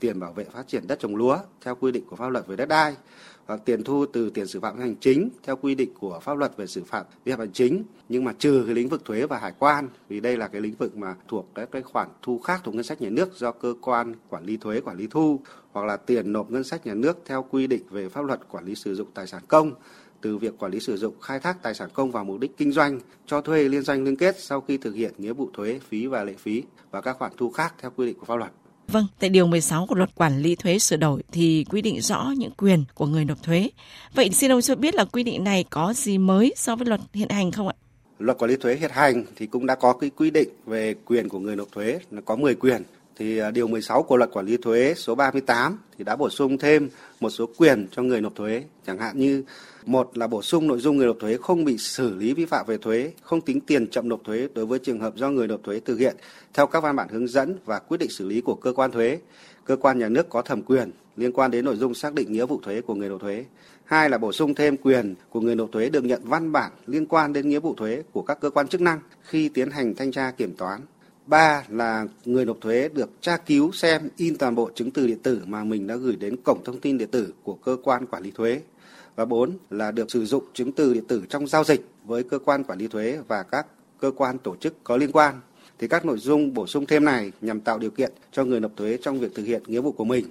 tiền 0.00 0.20
bảo 0.20 0.32
vệ 0.32 0.44
phát 0.44 0.68
triển 0.68 0.86
đất 0.86 0.98
trồng 1.00 1.16
lúa 1.16 1.38
theo 1.60 1.74
quy 1.74 1.92
định 1.92 2.04
của 2.10 2.16
pháp 2.16 2.28
luật 2.28 2.46
về 2.46 2.56
đất 2.56 2.68
đai 2.68 2.94
hoặc 3.46 3.60
tiền 3.64 3.84
thu 3.84 4.06
từ 4.06 4.30
tiền 4.30 4.46
xử 4.46 4.60
phạt 4.60 4.74
hành 4.78 4.94
chính 5.00 5.28
theo 5.42 5.56
quy 5.56 5.74
định 5.74 5.90
của 6.00 6.20
pháp 6.22 6.38
luật 6.38 6.56
về 6.56 6.66
xử 6.66 6.84
phạt 6.84 7.04
vi 7.24 7.32
phạm 7.32 7.38
hành 7.38 7.52
chính. 7.52 7.82
Nhưng 8.08 8.24
mà 8.24 8.32
trừ 8.38 8.62
cái 8.66 8.74
lĩnh 8.74 8.88
vực 8.88 9.04
thuế 9.04 9.26
và 9.26 9.38
hải 9.38 9.52
quan 9.58 9.88
vì 10.08 10.20
đây 10.20 10.36
là 10.36 10.48
cái 10.48 10.60
lĩnh 10.60 10.74
vực 10.74 10.96
mà 10.96 11.14
thuộc 11.28 11.48
các 11.54 11.68
cái 11.72 11.82
khoản 11.82 12.08
thu 12.22 12.38
khác 12.38 12.60
thuộc 12.64 12.74
ngân 12.74 12.84
sách 12.84 13.02
nhà 13.02 13.10
nước 13.10 13.38
do 13.38 13.52
cơ 13.52 13.74
quan 13.80 14.14
quản 14.28 14.44
lý 14.44 14.56
thuế 14.56 14.80
quản 14.80 14.96
lý 14.96 15.06
thu 15.06 15.40
hoặc 15.72 15.86
là 15.86 15.96
tiền 15.96 16.32
nộp 16.32 16.50
ngân 16.50 16.64
sách 16.64 16.86
nhà 16.86 16.94
nước 16.94 17.18
theo 17.24 17.46
quy 17.50 17.66
định 17.66 17.82
về 17.90 18.08
pháp 18.08 18.24
luật 18.24 18.40
quản 18.48 18.64
lý 18.64 18.74
sử 18.74 18.94
dụng 18.94 19.08
tài 19.14 19.26
sản 19.26 19.42
công 19.48 19.72
từ 20.20 20.38
việc 20.38 20.58
quản 20.58 20.72
lý 20.72 20.80
sử 20.80 20.96
dụng 20.96 21.20
khai 21.20 21.40
thác 21.40 21.62
tài 21.62 21.74
sản 21.74 21.88
công 21.92 22.10
vào 22.10 22.24
mục 22.24 22.40
đích 22.40 22.56
kinh 22.56 22.72
doanh, 22.72 23.00
cho 23.26 23.40
thuê 23.40 23.68
liên 23.68 23.82
doanh 23.82 24.04
liên 24.04 24.16
kết 24.16 24.36
sau 24.40 24.60
khi 24.60 24.76
thực 24.76 24.94
hiện 24.94 25.14
nghĩa 25.18 25.32
vụ 25.32 25.50
thuế, 25.52 25.80
phí 25.88 26.06
và 26.06 26.24
lệ 26.24 26.34
phí 26.38 26.62
và 26.90 27.00
các 27.00 27.16
khoản 27.18 27.32
thu 27.36 27.50
khác 27.50 27.74
theo 27.80 27.90
quy 27.96 28.06
định 28.06 28.18
của 28.18 28.26
pháp 28.26 28.36
luật. 28.36 28.52
Vâng, 28.88 29.06
tại 29.18 29.30
điều 29.30 29.46
16 29.46 29.86
của 29.86 29.94
luật 29.94 30.10
quản 30.14 30.38
lý 30.38 30.54
thuế 30.54 30.78
sửa 30.78 30.96
đổi 30.96 31.22
thì 31.32 31.64
quy 31.70 31.82
định 31.82 32.00
rõ 32.00 32.32
những 32.36 32.50
quyền 32.50 32.84
của 32.94 33.06
người 33.06 33.24
nộp 33.24 33.42
thuế. 33.42 33.70
Vậy 34.14 34.30
xin 34.30 34.52
ông 34.52 34.60
cho 34.60 34.74
biết 34.74 34.94
là 34.94 35.04
quy 35.04 35.22
định 35.22 35.44
này 35.44 35.64
có 35.70 35.92
gì 35.96 36.18
mới 36.18 36.54
so 36.56 36.76
với 36.76 36.86
luật 36.86 37.00
hiện 37.14 37.28
hành 37.28 37.52
không 37.52 37.68
ạ? 37.68 37.74
Luật 38.18 38.38
quản 38.38 38.50
lý 38.50 38.56
thuế 38.56 38.76
hiện 38.76 38.90
hành 38.94 39.24
thì 39.36 39.46
cũng 39.46 39.66
đã 39.66 39.74
có 39.74 39.92
cái 39.92 40.10
quy 40.10 40.30
định 40.30 40.48
về 40.66 40.94
quyền 41.04 41.28
của 41.28 41.38
người 41.38 41.56
nộp 41.56 41.72
thuế 41.72 41.98
là 42.10 42.20
có 42.20 42.36
10 42.36 42.54
quyền. 42.54 42.82
Thì 43.18 43.38
à, 43.38 43.50
điều 43.50 43.68
16 43.68 44.02
của 44.02 44.16
luật 44.16 44.30
quản 44.32 44.46
lý 44.46 44.56
thuế 44.56 44.94
số 44.96 45.14
38 45.14 45.78
thì 45.98 46.04
đã 46.04 46.16
bổ 46.16 46.30
sung 46.30 46.58
thêm 46.58 46.88
một 47.20 47.30
số 47.30 47.46
quyền 47.56 47.86
cho 47.92 48.02
người 48.02 48.20
nộp 48.20 48.34
thuế, 48.34 48.64
chẳng 48.86 48.98
hạn 48.98 49.18
như 49.18 49.42
một 49.86 50.18
là 50.18 50.26
bổ 50.26 50.42
sung 50.42 50.66
nội 50.66 50.78
dung 50.78 50.96
người 50.96 51.06
nộp 51.06 51.16
thuế 51.20 51.36
không 51.36 51.64
bị 51.64 51.78
xử 51.78 52.14
lý 52.14 52.34
vi 52.34 52.46
phạm 52.46 52.66
về 52.66 52.78
thuế, 52.78 53.12
không 53.22 53.40
tính 53.40 53.60
tiền 53.60 53.88
chậm 53.90 54.08
nộp 54.08 54.24
thuế 54.24 54.48
đối 54.54 54.66
với 54.66 54.78
trường 54.78 55.00
hợp 55.00 55.16
do 55.16 55.30
người 55.30 55.48
nộp 55.48 55.62
thuế 55.62 55.80
thực 55.80 55.98
hiện 55.98 56.16
theo 56.54 56.66
các 56.66 56.82
văn 56.82 56.96
bản 56.96 57.08
hướng 57.08 57.28
dẫn 57.28 57.56
và 57.64 57.78
quyết 57.78 57.98
định 58.00 58.10
xử 58.10 58.28
lý 58.28 58.40
của 58.40 58.54
cơ 58.54 58.72
quan 58.72 58.92
thuế, 58.92 59.18
cơ 59.64 59.76
quan 59.76 59.98
nhà 59.98 60.08
nước 60.08 60.28
có 60.28 60.42
thẩm 60.42 60.62
quyền 60.62 60.90
liên 61.16 61.32
quan 61.32 61.50
đến 61.50 61.64
nội 61.64 61.76
dung 61.76 61.94
xác 61.94 62.14
định 62.14 62.32
nghĩa 62.32 62.46
vụ 62.46 62.60
thuế 62.62 62.80
của 62.80 62.94
người 62.94 63.08
nộp 63.08 63.20
thuế. 63.20 63.44
Hai 63.84 64.10
là 64.10 64.18
bổ 64.18 64.32
sung 64.32 64.54
thêm 64.54 64.76
quyền 64.76 65.14
của 65.30 65.40
người 65.40 65.54
nộp 65.54 65.72
thuế 65.72 65.88
được 65.88 66.04
nhận 66.04 66.20
văn 66.24 66.52
bản 66.52 66.72
liên 66.86 67.06
quan 67.06 67.32
đến 67.32 67.48
nghĩa 67.48 67.60
vụ 67.60 67.74
thuế 67.74 68.02
của 68.12 68.22
các 68.22 68.40
cơ 68.40 68.50
quan 68.50 68.68
chức 68.68 68.80
năng 68.80 69.00
khi 69.22 69.48
tiến 69.48 69.70
hành 69.70 69.94
thanh 69.94 70.12
tra 70.12 70.30
kiểm 70.30 70.54
toán 70.56 70.80
Ba 71.26 71.64
là 71.68 72.06
người 72.24 72.44
nộp 72.44 72.60
thuế 72.60 72.88
được 72.88 73.10
tra 73.20 73.36
cứu 73.36 73.72
xem 73.72 74.08
in 74.16 74.36
toàn 74.36 74.54
bộ 74.54 74.70
chứng 74.74 74.90
từ 74.90 75.06
điện 75.06 75.18
tử 75.22 75.42
mà 75.46 75.64
mình 75.64 75.86
đã 75.86 75.96
gửi 75.96 76.16
đến 76.16 76.36
cổng 76.36 76.64
thông 76.64 76.80
tin 76.80 76.98
điện 76.98 77.08
tử 77.10 77.34
của 77.42 77.54
cơ 77.54 77.76
quan 77.82 78.06
quản 78.06 78.22
lý 78.22 78.30
thuế. 78.30 78.60
Và 79.16 79.24
bốn 79.24 79.56
là 79.70 79.90
được 79.90 80.10
sử 80.10 80.26
dụng 80.26 80.44
chứng 80.54 80.72
từ 80.72 80.94
điện 80.94 81.04
tử 81.08 81.22
trong 81.28 81.46
giao 81.46 81.64
dịch 81.64 81.88
với 82.04 82.22
cơ 82.22 82.38
quan 82.38 82.64
quản 82.64 82.78
lý 82.78 82.86
thuế 82.88 83.18
và 83.28 83.42
các 83.42 83.66
cơ 84.00 84.10
quan 84.10 84.38
tổ 84.38 84.56
chức 84.56 84.84
có 84.84 84.96
liên 84.96 85.12
quan. 85.12 85.40
Thì 85.78 85.88
các 85.88 86.04
nội 86.04 86.18
dung 86.18 86.54
bổ 86.54 86.66
sung 86.66 86.86
thêm 86.86 87.04
này 87.04 87.32
nhằm 87.40 87.60
tạo 87.60 87.78
điều 87.78 87.90
kiện 87.90 88.12
cho 88.32 88.44
người 88.44 88.60
nộp 88.60 88.76
thuế 88.76 88.98
trong 89.02 89.20
việc 89.20 89.34
thực 89.34 89.44
hiện 89.44 89.62
nghĩa 89.66 89.80
vụ 89.80 89.92
của 89.92 90.04
mình, 90.04 90.24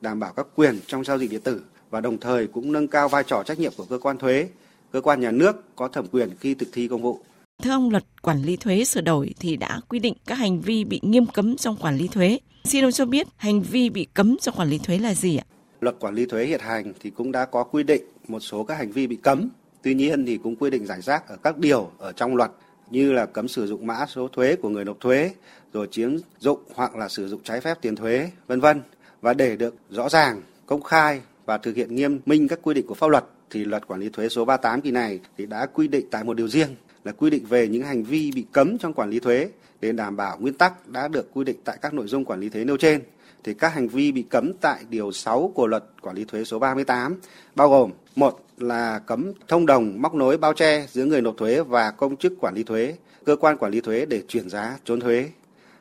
đảm 0.00 0.20
bảo 0.20 0.32
các 0.32 0.46
quyền 0.56 0.78
trong 0.86 1.04
giao 1.04 1.18
dịch 1.18 1.30
điện 1.30 1.40
tử 1.40 1.62
và 1.90 2.00
đồng 2.00 2.18
thời 2.18 2.46
cũng 2.46 2.72
nâng 2.72 2.88
cao 2.88 3.08
vai 3.08 3.24
trò 3.26 3.42
trách 3.42 3.58
nhiệm 3.58 3.72
của 3.76 3.84
cơ 3.84 3.98
quan 3.98 4.18
thuế, 4.18 4.48
cơ 4.92 5.00
quan 5.00 5.20
nhà 5.20 5.30
nước 5.30 5.76
có 5.76 5.88
thẩm 5.88 6.06
quyền 6.06 6.30
khi 6.40 6.54
thực 6.54 6.68
thi 6.72 6.88
công 6.88 7.02
vụ. 7.02 7.20
Thưa 7.62 7.70
ông, 7.70 7.90
luật 7.90 8.04
quản 8.22 8.42
lý 8.42 8.56
thuế 8.56 8.84
sửa 8.84 9.00
đổi 9.00 9.34
thì 9.40 9.56
đã 9.56 9.80
quy 9.88 9.98
định 9.98 10.14
các 10.26 10.34
hành 10.34 10.60
vi 10.60 10.84
bị 10.84 11.00
nghiêm 11.02 11.26
cấm 11.26 11.56
trong 11.56 11.76
quản 11.76 11.96
lý 11.96 12.08
thuế. 12.08 12.38
Xin 12.64 12.84
ông 12.84 12.92
cho 12.92 13.06
biết 13.06 13.26
hành 13.36 13.62
vi 13.62 13.90
bị 13.90 14.06
cấm 14.14 14.36
trong 14.38 14.54
quản 14.54 14.68
lý 14.68 14.78
thuế 14.78 14.98
là 14.98 15.14
gì 15.14 15.36
ạ? 15.36 15.44
Luật 15.80 15.96
quản 16.00 16.14
lý 16.14 16.26
thuế 16.26 16.44
hiện 16.44 16.60
hành 16.60 16.92
thì 17.00 17.10
cũng 17.10 17.32
đã 17.32 17.44
có 17.44 17.64
quy 17.64 17.82
định 17.82 18.02
một 18.28 18.40
số 18.40 18.64
các 18.64 18.74
hành 18.74 18.90
vi 18.90 19.06
bị 19.06 19.16
cấm. 19.16 19.48
Tuy 19.82 19.94
nhiên 19.94 20.26
thì 20.26 20.36
cũng 20.36 20.56
quy 20.56 20.70
định 20.70 20.86
giải 20.86 21.00
rác 21.02 21.28
ở 21.28 21.36
các 21.42 21.58
điều 21.58 21.90
ở 21.98 22.12
trong 22.12 22.36
luật 22.36 22.50
như 22.90 23.12
là 23.12 23.26
cấm 23.26 23.48
sử 23.48 23.66
dụng 23.66 23.86
mã 23.86 24.06
số 24.08 24.28
thuế 24.28 24.56
của 24.56 24.68
người 24.68 24.84
nộp 24.84 25.00
thuế, 25.00 25.30
rồi 25.72 25.88
chiếm 25.90 26.16
dụng 26.38 26.60
hoặc 26.74 26.96
là 26.96 27.08
sử 27.08 27.28
dụng 27.28 27.40
trái 27.44 27.60
phép 27.60 27.78
tiền 27.80 27.96
thuế, 27.96 28.30
vân 28.46 28.60
vân. 28.60 28.82
Và 29.20 29.34
để 29.34 29.56
được 29.56 29.74
rõ 29.90 30.08
ràng, 30.08 30.42
công 30.66 30.82
khai 30.82 31.20
và 31.46 31.58
thực 31.58 31.76
hiện 31.76 31.94
nghiêm 31.94 32.20
minh 32.26 32.48
các 32.48 32.58
quy 32.62 32.74
định 32.74 32.86
của 32.86 32.94
pháp 32.94 33.10
luật 33.10 33.24
thì 33.50 33.64
luật 33.64 33.86
quản 33.86 34.00
lý 34.00 34.08
thuế 34.08 34.28
số 34.28 34.44
38 34.44 34.80
kỳ 34.80 34.90
này 34.90 35.20
thì 35.38 35.46
đã 35.46 35.66
quy 35.66 35.88
định 35.88 36.06
tại 36.10 36.24
một 36.24 36.36
điều 36.36 36.48
riêng 36.48 36.68
là 37.04 37.12
quy 37.12 37.30
định 37.30 37.44
về 37.48 37.68
những 37.68 37.82
hành 37.82 38.02
vi 38.02 38.32
bị 38.34 38.44
cấm 38.52 38.78
trong 38.78 38.94
quản 38.94 39.10
lý 39.10 39.20
thuế 39.20 39.48
để 39.80 39.92
đảm 39.92 40.16
bảo 40.16 40.38
nguyên 40.40 40.54
tắc 40.54 40.88
đã 40.88 41.08
được 41.08 41.34
quy 41.34 41.44
định 41.44 41.56
tại 41.64 41.78
các 41.82 41.94
nội 41.94 42.06
dung 42.06 42.24
quản 42.24 42.40
lý 42.40 42.48
thuế 42.48 42.64
nêu 42.64 42.76
trên. 42.76 43.00
Thì 43.44 43.54
các 43.54 43.74
hành 43.74 43.88
vi 43.88 44.12
bị 44.12 44.22
cấm 44.22 44.52
tại 44.60 44.84
điều 44.90 45.12
6 45.12 45.52
của 45.54 45.66
luật 45.66 45.84
quản 46.00 46.16
lý 46.16 46.24
thuế 46.24 46.44
số 46.44 46.58
38 46.58 47.20
bao 47.54 47.70
gồm 47.70 47.90
một 48.16 48.40
là 48.58 48.98
cấm 48.98 49.32
thông 49.48 49.66
đồng 49.66 50.02
móc 50.02 50.14
nối 50.14 50.36
bao 50.36 50.52
che 50.52 50.86
giữa 50.90 51.04
người 51.04 51.20
nộp 51.20 51.36
thuế 51.36 51.62
và 51.62 51.90
công 51.90 52.16
chức 52.16 52.32
quản 52.40 52.54
lý 52.54 52.62
thuế, 52.62 52.94
cơ 53.24 53.36
quan 53.36 53.56
quản 53.56 53.72
lý 53.72 53.80
thuế 53.80 54.06
để 54.06 54.22
chuyển 54.28 54.48
giá 54.48 54.78
trốn 54.84 55.00
thuế. 55.00 55.30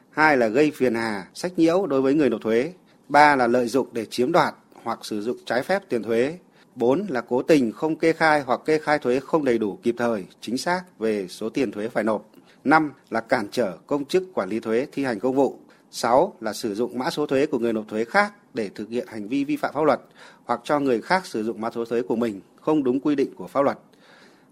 Hai 0.10 0.38
là 0.38 0.48
gây 0.48 0.72
phiền 0.76 0.96
hà, 0.96 1.28
sách 1.34 1.52
nhiễu 1.60 1.86
đối 1.86 2.02
với 2.02 2.14
người 2.14 2.30
nộp 2.30 2.42
thuế. 2.42 2.74
Ba 3.10 3.36
là 3.36 3.48
lợi 3.48 3.68
dụng 3.68 3.88
để 3.92 4.06
chiếm 4.06 4.32
đoạt 4.32 4.56
hoặc 4.84 5.00
sử 5.06 5.22
dụng 5.22 5.38
trái 5.46 5.64
phép 5.64 5.84
tiền 5.90 6.04
thuế 6.04 6.38
4 6.76 7.06
là 7.10 7.22
cố 7.22 7.42
tình 7.42 7.72
không 7.72 7.96
kê 7.96 8.14
khai 8.14 8.42
hoặc 8.42 8.62
kê 8.66 8.80
khai 8.80 9.00
thuế 9.00 9.20
không 9.20 9.46
đầy 9.46 9.58
đủ 9.58 9.80
kịp 9.84 9.96
thời, 9.98 10.26
chính 10.42 10.58
xác 10.58 11.00
về 11.00 11.28
số 11.28 11.50
tiền 11.50 11.72
thuế 11.72 11.88
phải 11.88 12.04
nộp. 12.04 12.30
5 12.64 12.92
là 13.10 13.22
cản 13.22 13.48
trở 13.52 13.78
công 13.88 14.06
chức 14.06 14.24
quản 14.34 14.50
lý 14.50 14.60
thuế 14.60 14.88
thi 14.92 15.04
hành 15.04 15.20
công 15.20 15.36
vụ. 15.36 15.60
6 15.92 16.34
là 16.42 16.54
sử 16.54 16.76
dụng 16.76 17.00
mã 17.00 17.10
số 17.10 17.26
thuế 17.26 17.46
của 17.46 17.60
người 17.60 17.74
nộp 17.74 17.88
thuế 17.88 18.06
khác 18.06 18.34
để 18.54 18.70
thực 18.76 18.90
hiện 18.90 19.08
hành 19.08 19.28
vi 19.28 19.44
vi 19.44 19.56
phạm 19.56 19.74
pháp 19.74 19.84
luật 19.84 20.00
hoặc 20.46 20.62
cho 20.64 20.80
người 20.80 21.02
khác 21.02 21.26
sử 21.26 21.44
dụng 21.44 21.62
mã 21.62 21.70
số 21.76 21.86
thuế 21.86 22.02
của 22.02 22.16
mình 22.16 22.42
không 22.62 22.84
đúng 22.84 23.00
quy 23.00 23.16
định 23.16 23.36
của 23.36 23.48
pháp 23.48 23.62
luật. 23.62 23.78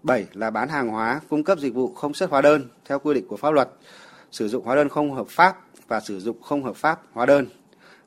7 0.02 0.26
là 0.32 0.50
bán 0.50 0.68
hàng 0.68 0.88
hóa, 0.88 1.20
cung 1.28 1.44
cấp 1.44 1.58
dịch 1.58 1.74
vụ 1.74 1.94
không 1.94 2.14
xuất 2.14 2.30
hóa 2.30 2.42
đơn 2.42 2.68
theo 2.84 2.98
quy 2.98 3.14
định 3.14 3.28
của 3.28 3.36
pháp 3.36 3.50
luật, 3.50 3.68
sử 4.30 4.48
dụng 4.48 4.64
hóa 4.64 4.74
đơn 4.74 4.88
không 4.88 5.14
hợp 5.14 5.26
pháp 5.28 5.56
và 5.88 6.00
sử 6.00 6.20
dụng 6.20 6.42
không 6.42 6.64
hợp 6.64 6.76
pháp 6.76 7.02
hóa 7.12 7.26
đơn 7.26 7.46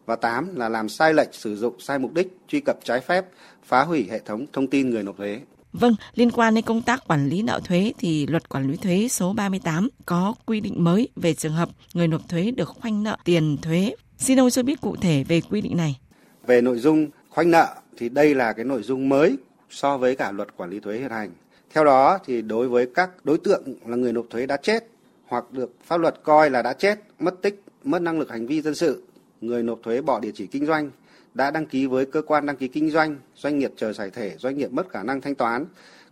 và 0.05 0.15
8 0.15 0.55
là 0.55 0.69
làm 0.69 0.89
sai 0.89 1.13
lệch 1.13 1.33
sử 1.35 1.55
dụng 1.55 1.79
sai 1.79 1.99
mục 1.99 2.13
đích, 2.13 2.37
truy 2.47 2.59
cập 2.59 2.77
trái 2.83 2.99
phép, 2.99 3.25
phá 3.63 3.83
hủy 3.83 4.07
hệ 4.11 4.19
thống 4.19 4.45
thông 4.53 4.67
tin 4.67 4.89
người 4.89 5.03
nộp 5.03 5.17
thuế. 5.17 5.41
Vâng, 5.73 5.95
liên 6.15 6.31
quan 6.31 6.55
đến 6.55 6.65
công 6.65 6.81
tác 6.81 7.07
quản 7.07 7.29
lý 7.29 7.41
nợ 7.41 7.61
thuế 7.63 7.93
thì 7.97 8.27
luật 8.27 8.49
quản 8.49 8.71
lý 8.71 8.77
thuế 8.77 9.07
số 9.07 9.33
38 9.33 9.89
có 10.05 10.33
quy 10.45 10.59
định 10.59 10.83
mới 10.83 11.09
về 11.15 11.33
trường 11.33 11.53
hợp 11.53 11.69
người 11.93 12.07
nộp 12.07 12.29
thuế 12.29 12.51
được 12.51 12.69
khoanh 12.69 13.03
nợ 13.03 13.17
tiền 13.25 13.57
thuế. 13.61 13.95
Xin 14.17 14.39
ông 14.39 14.49
cho 14.49 14.63
biết 14.63 14.81
cụ 14.81 14.95
thể 14.95 15.23
về 15.23 15.41
quy 15.41 15.61
định 15.61 15.77
này. 15.77 15.99
Về 16.47 16.61
nội 16.61 16.79
dung 16.79 17.07
khoanh 17.29 17.51
nợ 17.51 17.75
thì 17.97 18.09
đây 18.09 18.35
là 18.35 18.53
cái 18.53 18.65
nội 18.65 18.83
dung 18.83 19.09
mới 19.09 19.37
so 19.69 19.97
với 19.97 20.15
cả 20.15 20.31
luật 20.31 20.57
quản 20.57 20.69
lý 20.69 20.79
thuế 20.79 20.97
hiện 20.99 21.09
hành. 21.09 21.31
Theo 21.73 21.85
đó 21.85 22.19
thì 22.25 22.41
đối 22.41 22.67
với 22.67 22.87
các 22.95 23.09
đối 23.23 23.37
tượng 23.37 23.63
là 23.85 23.97
người 23.97 24.13
nộp 24.13 24.25
thuế 24.29 24.45
đã 24.45 24.57
chết 24.57 24.87
hoặc 25.27 25.51
được 25.51 25.71
pháp 25.85 25.97
luật 25.97 26.15
coi 26.23 26.49
là 26.49 26.61
đã 26.61 26.73
chết, 26.73 26.99
mất 27.19 27.41
tích, 27.41 27.63
mất 27.83 28.01
năng 28.01 28.19
lực 28.19 28.29
hành 28.31 28.47
vi 28.47 28.61
dân 28.61 28.75
sự 28.75 29.03
người 29.41 29.63
nộp 29.63 29.79
thuế 29.83 30.01
bỏ 30.01 30.19
địa 30.19 30.31
chỉ 30.35 30.47
kinh 30.47 30.65
doanh 30.65 30.89
đã 31.33 31.51
đăng 31.51 31.65
ký 31.65 31.85
với 31.85 32.05
cơ 32.05 32.21
quan 32.21 32.45
đăng 32.45 32.57
ký 32.57 32.67
kinh 32.67 32.89
doanh, 32.89 33.17
doanh 33.35 33.59
nghiệp 33.59 33.71
chờ 33.75 33.93
giải 33.93 34.09
thể, 34.09 34.35
doanh 34.37 34.57
nghiệp 34.57 34.71
mất 34.71 34.89
khả 34.89 35.03
năng 35.03 35.21
thanh 35.21 35.35
toán, 35.35 35.65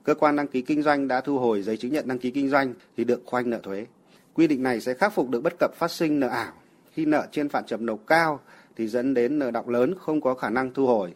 cơ 0.03 0.15
quan 0.15 0.35
đăng 0.35 0.47
ký 0.47 0.61
kinh 0.61 0.81
doanh 0.81 1.07
đã 1.07 1.21
thu 1.21 1.39
hồi 1.39 1.61
giấy 1.61 1.77
chứng 1.77 1.91
nhận 1.91 2.07
đăng 2.07 2.19
ký 2.19 2.31
kinh 2.31 2.49
doanh 2.49 2.73
thì 2.97 3.03
được 3.03 3.21
khoanh 3.25 3.49
nợ 3.49 3.59
thuế. 3.63 3.85
Quy 4.33 4.47
định 4.47 4.63
này 4.63 4.81
sẽ 4.81 4.93
khắc 4.93 5.13
phục 5.13 5.29
được 5.29 5.43
bất 5.43 5.53
cập 5.59 5.71
phát 5.75 5.91
sinh 5.91 6.19
nợ 6.19 6.27
ảo 6.27 6.53
khi 6.93 7.05
nợ 7.05 7.27
trên 7.31 7.49
phạt 7.49 7.63
chậm 7.67 7.85
nộp 7.85 7.99
cao 8.07 8.39
thì 8.75 8.87
dẫn 8.87 9.13
đến 9.13 9.39
nợ 9.39 9.51
động 9.51 9.69
lớn 9.69 9.93
không 9.99 10.21
có 10.21 10.33
khả 10.33 10.49
năng 10.49 10.73
thu 10.73 10.87
hồi. 10.87 11.13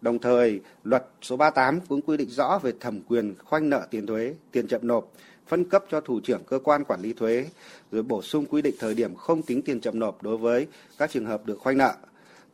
Đồng 0.00 0.18
thời, 0.18 0.60
luật 0.84 1.06
số 1.22 1.36
38 1.36 1.80
cũng 1.88 2.02
quy 2.02 2.16
định 2.16 2.28
rõ 2.28 2.58
về 2.62 2.72
thẩm 2.80 3.00
quyền 3.00 3.34
khoanh 3.44 3.70
nợ 3.70 3.86
tiền 3.90 4.06
thuế, 4.06 4.34
tiền 4.52 4.66
chậm 4.68 4.80
nộp, 4.86 5.12
phân 5.46 5.64
cấp 5.64 5.84
cho 5.90 6.00
thủ 6.00 6.20
trưởng 6.20 6.44
cơ 6.44 6.58
quan 6.58 6.84
quản 6.84 7.00
lý 7.00 7.12
thuế, 7.12 7.46
rồi 7.92 8.02
bổ 8.02 8.22
sung 8.22 8.46
quy 8.46 8.62
định 8.62 8.74
thời 8.78 8.94
điểm 8.94 9.14
không 9.14 9.42
tính 9.42 9.62
tiền 9.62 9.80
chậm 9.80 9.98
nộp 9.98 10.22
đối 10.22 10.36
với 10.36 10.66
các 10.98 11.10
trường 11.10 11.26
hợp 11.26 11.46
được 11.46 11.58
khoanh 11.58 11.78
nợ. 11.78 11.94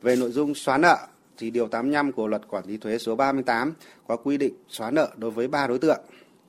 Về 0.03 0.15
nội 0.15 0.31
dung 0.31 0.55
xóa 0.55 0.77
nợ 0.77 0.97
thì 1.37 1.49
điều 1.49 1.67
85 1.67 2.11
của 2.11 2.27
luật 2.27 2.47
quản 2.47 2.65
lý 2.67 2.77
thuế 2.77 2.97
số 2.97 3.15
38 3.15 3.73
có 4.07 4.17
quy 4.17 4.37
định 4.37 4.53
xóa 4.69 4.91
nợ 4.91 5.11
đối 5.17 5.31
với 5.31 5.47
ba 5.47 5.67
đối 5.67 5.79
tượng. 5.79 5.99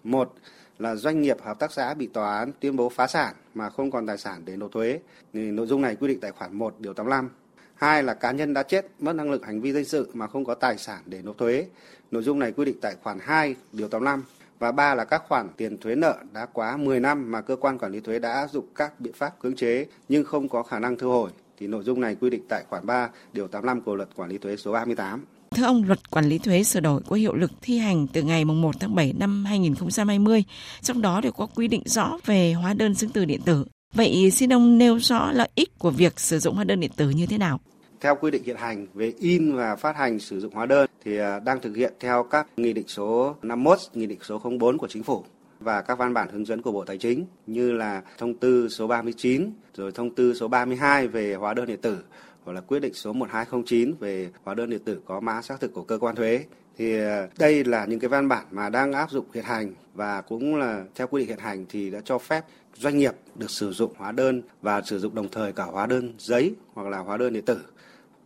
Một 0.04 0.34
là 0.78 0.96
doanh 0.96 1.22
nghiệp 1.22 1.36
hợp 1.42 1.58
tác 1.58 1.72
xã 1.72 1.94
bị 1.94 2.06
tòa 2.06 2.38
án 2.38 2.52
tuyên 2.60 2.76
bố 2.76 2.88
phá 2.88 3.06
sản 3.06 3.34
mà 3.54 3.70
không 3.70 3.90
còn 3.90 4.06
tài 4.06 4.18
sản 4.18 4.42
để 4.44 4.56
nộp 4.56 4.72
thuế. 4.72 5.00
Thì 5.32 5.40
nội 5.50 5.66
dung 5.66 5.82
này 5.82 5.96
quy 5.96 6.08
định 6.08 6.20
tại 6.20 6.32
khoản 6.32 6.58
1 6.58 6.74
điều 6.78 6.94
85. 6.94 7.30
Hai 7.74 8.02
là 8.02 8.14
cá 8.14 8.32
nhân 8.32 8.54
đã 8.54 8.62
chết, 8.62 8.86
mất 8.98 9.12
năng 9.12 9.30
lực 9.30 9.46
hành 9.46 9.60
vi 9.60 9.72
dân 9.72 9.84
sự 9.84 10.10
mà 10.14 10.26
không 10.26 10.44
có 10.44 10.54
tài 10.54 10.78
sản 10.78 11.02
để 11.06 11.22
nộp 11.22 11.38
thuế. 11.38 11.66
Nội 12.10 12.22
dung 12.22 12.38
này 12.38 12.52
quy 12.52 12.64
định 12.64 12.78
tại 12.80 12.94
khoản 13.02 13.18
2 13.20 13.56
điều 13.72 13.88
85 13.88 14.24
và 14.58 14.72
ba 14.72 14.94
là 14.94 15.04
các 15.04 15.22
khoản 15.28 15.48
tiền 15.56 15.78
thuế 15.78 15.94
nợ 15.94 16.16
đã 16.32 16.46
quá 16.46 16.76
10 16.76 17.00
năm 17.00 17.30
mà 17.30 17.40
cơ 17.40 17.56
quan 17.56 17.78
quản 17.78 17.92
lý 17.92 18.00
thuế 18.00 18.18
đã 18.18 18.32
áp 18.32 18.46
dụng 18.46 18.66
các 18.74 19.00
biện 19.00 19.12
pháp 19.12 19.40
cưỡng 19.40 19.56
chế 19.56 19.86
nhưng 20.08 20.24
không 20.24 20.48
có 20.48 20.62
khả 20.62 20.78
năng 20.78 20.96
thu 20.96 21.10
hồi 21.10 21.30
thì 21.58 21.66
nội 21.66 21.82
dung 21.82 22.00
này 22.00 22.16
quy 22.20 22.30
định 22.30 22.42
tại 22.48 22.64
khoản 22.68 22.86
3 22.86 23.10
điều 23.32 23.48
85 23.48 23.80
của 23.80 23.94
luật 23.94 24.08
quản 24.16 24.30
lý 24.30 24.38
thuế 24.38 24.56
số 24.56 24.72
38. 24.72 25.24
Thưa 25.50 25.64
ông, 25.64 25.84
luật 25.86 26.10
quản 26.10 26.24
lý 26.24 26.38
thuế 26.38 26.62
sửa 26.62 26.80
đổi 26.80 27.00
có 27.08 27.16
hiệu 27.16 27.34
lực 27.34 27.52
thi 27.62 27.78
hành 27.78 28.06
từ 28.06 28.22
ngày 28.22 28.44
1 28.44 28.80
tháng 28.80 28.94
7 28.94 29.12
năm 29.18 29.44
2020, 29.44 30.44
trong 30.82 31.02
đó 31.02 31.20
đều 31.20 31.32
có 31.32 31.46
quy 31.46 31.68
định 31.68 31.82
rõ 31.84 32.18
về 32.26 32.52
hóa 32.52 32.74
đơn 32.74 32.94
chứng 32.94 33.10
từ 33.10 33.24
điện 33.24 33.40
tử. 33.44 33.64
Vậy 33.94 34.30
xin 34.30 34.52
ông 34.52 34.78
nêu 34.78 34.98
rõ 34.98 35.32
lợi 35.32 35.48
ích 35.54 35.78
của 35.78 35.90
việc 35.90 36.20
sử 36.20 36.38
dụng 36.38 36.54
hóa 36.54 36.64
đơn 36.64 36.80
điện 36.80 36.90
tử 36.96 37.10
như 37.10 37.26
thế 37.26 37.38
nào? 37.38 37.60
Theo 38.00 38.16
quy 38.20 38.30
định 38.30 38.42
hiện 38.44 38.56
hành 38.56 38.86
về 38.94 39.12
in 39.18 39.56
và 39.56 39.76
phát 39.76 39.96
hành 39.96 40.18
sử 40.18 40.40
dụng 40.40 40.54
hóa 40.54 40.66
đơn 40.66 40.90
thì 41.04 41.18
à, 41.18 41.40
đang 41.40 41.60
thực 41.60 41.76
hiện 41.76 41.92
theo 42.00 42.22
các 42.30 42.46
nghị 42.56 42.72
định 42.72 42.88
số 42.88 43.36
51, 43.42 43.78
nghị 43.94 44.06
định 44.06 44.18
số 44.22 44.38
04 44.60 44.78
của 44.78 44.88
chính 44.88 45.02
phủ 45.02 45.24
và 45.64 45.82
các 45.82 45.98
văn 45.98 46.14
bản 46.14 46.28
hướng 46.32 46.44
dẫn 46.44 46.62
của 46.62 46.72
Bộ 46.72 46.84
Tài 46.84 46.98
chính 46.98 47.26
như 47.46 47.72
là 47.72 48.02
thông 48.18 48.34
tư 48.34 48.68
số 48.68 48.86
39, 48.86 49.50
rồi 49.74 49.92
thông 49.92 50.14
tư 50.14 50.34
số 50.34 50.48
32 50.48 51.08
về 51.08 51.34
hóa 51.34 51.54
đơn 51.54 51.66
điện 51.66 51.80
tử 51.80 51.98
hoặc 52.44 52.52
là 52.52 52.60
quyết 52.60 52.80
định 52.80 52.94
số 52.94 53.12
1209 53.12 53.94
về 54.00 54.30
hóa 54.44 54.54
đơn 54.54 54.70
điện 54.70 54.80
tử 54.84 55.00
có 55.04 55.20
mã 55.20 55.42
xác 55.42 55.60
thực 55.60 55.72
của 55.72 55.82
cơ 55.82 55.98
quan 55.98 56.14
thuế 56.14 56.44
thì 56.76 56.98
ờ, 56.98 57.28
đây 57.38 57.64
là 57.64 57.84
những 57.84 58.00
cái 58.00 58.08
văn 58.08 58.28
bản 58.28 58.46
mà 58.50 58.68
đang 58.68 58.92
áp 58.92 59.10
dụng 59.10 59.26
hiện 59.34 59.44
hành 59.44 59.74
và 59.94 60.20
cũng 60.20 60.56
là 60.56 60.84
theo 60.94 61.06
quy 61.06 61.20
định 61.20 61.28
hiện 61.28 61.38
hành 61.38 61.66
thì 61.68 61.90
đã 61.90 62.00
cho 62.04 62.18
phép 62.18 62.44
doanh 62.74 62.98
nghiệp 62.98 63.14
được 63.34 63.50
sử 63.50 63.72
dụng 63.72 63.92
hóa 63.96 64.12
đơn 64.12 64.42
và 64.62 64.82
sử 64.82 64.98
dụng 64.98 65.14
đồng 65.14 65.28
thời 65.28 65.52
cả 65.52 65.64
hóa 65.64 65.86
đơn 65.86 66.14
giấy 66.18 66.54
hoặc 66.74 66.88
là 66.88 66.98
hóa 66.98 67.16
đơn 67.16 67.32
điện 67.32 67.44
tử 67.44 67.58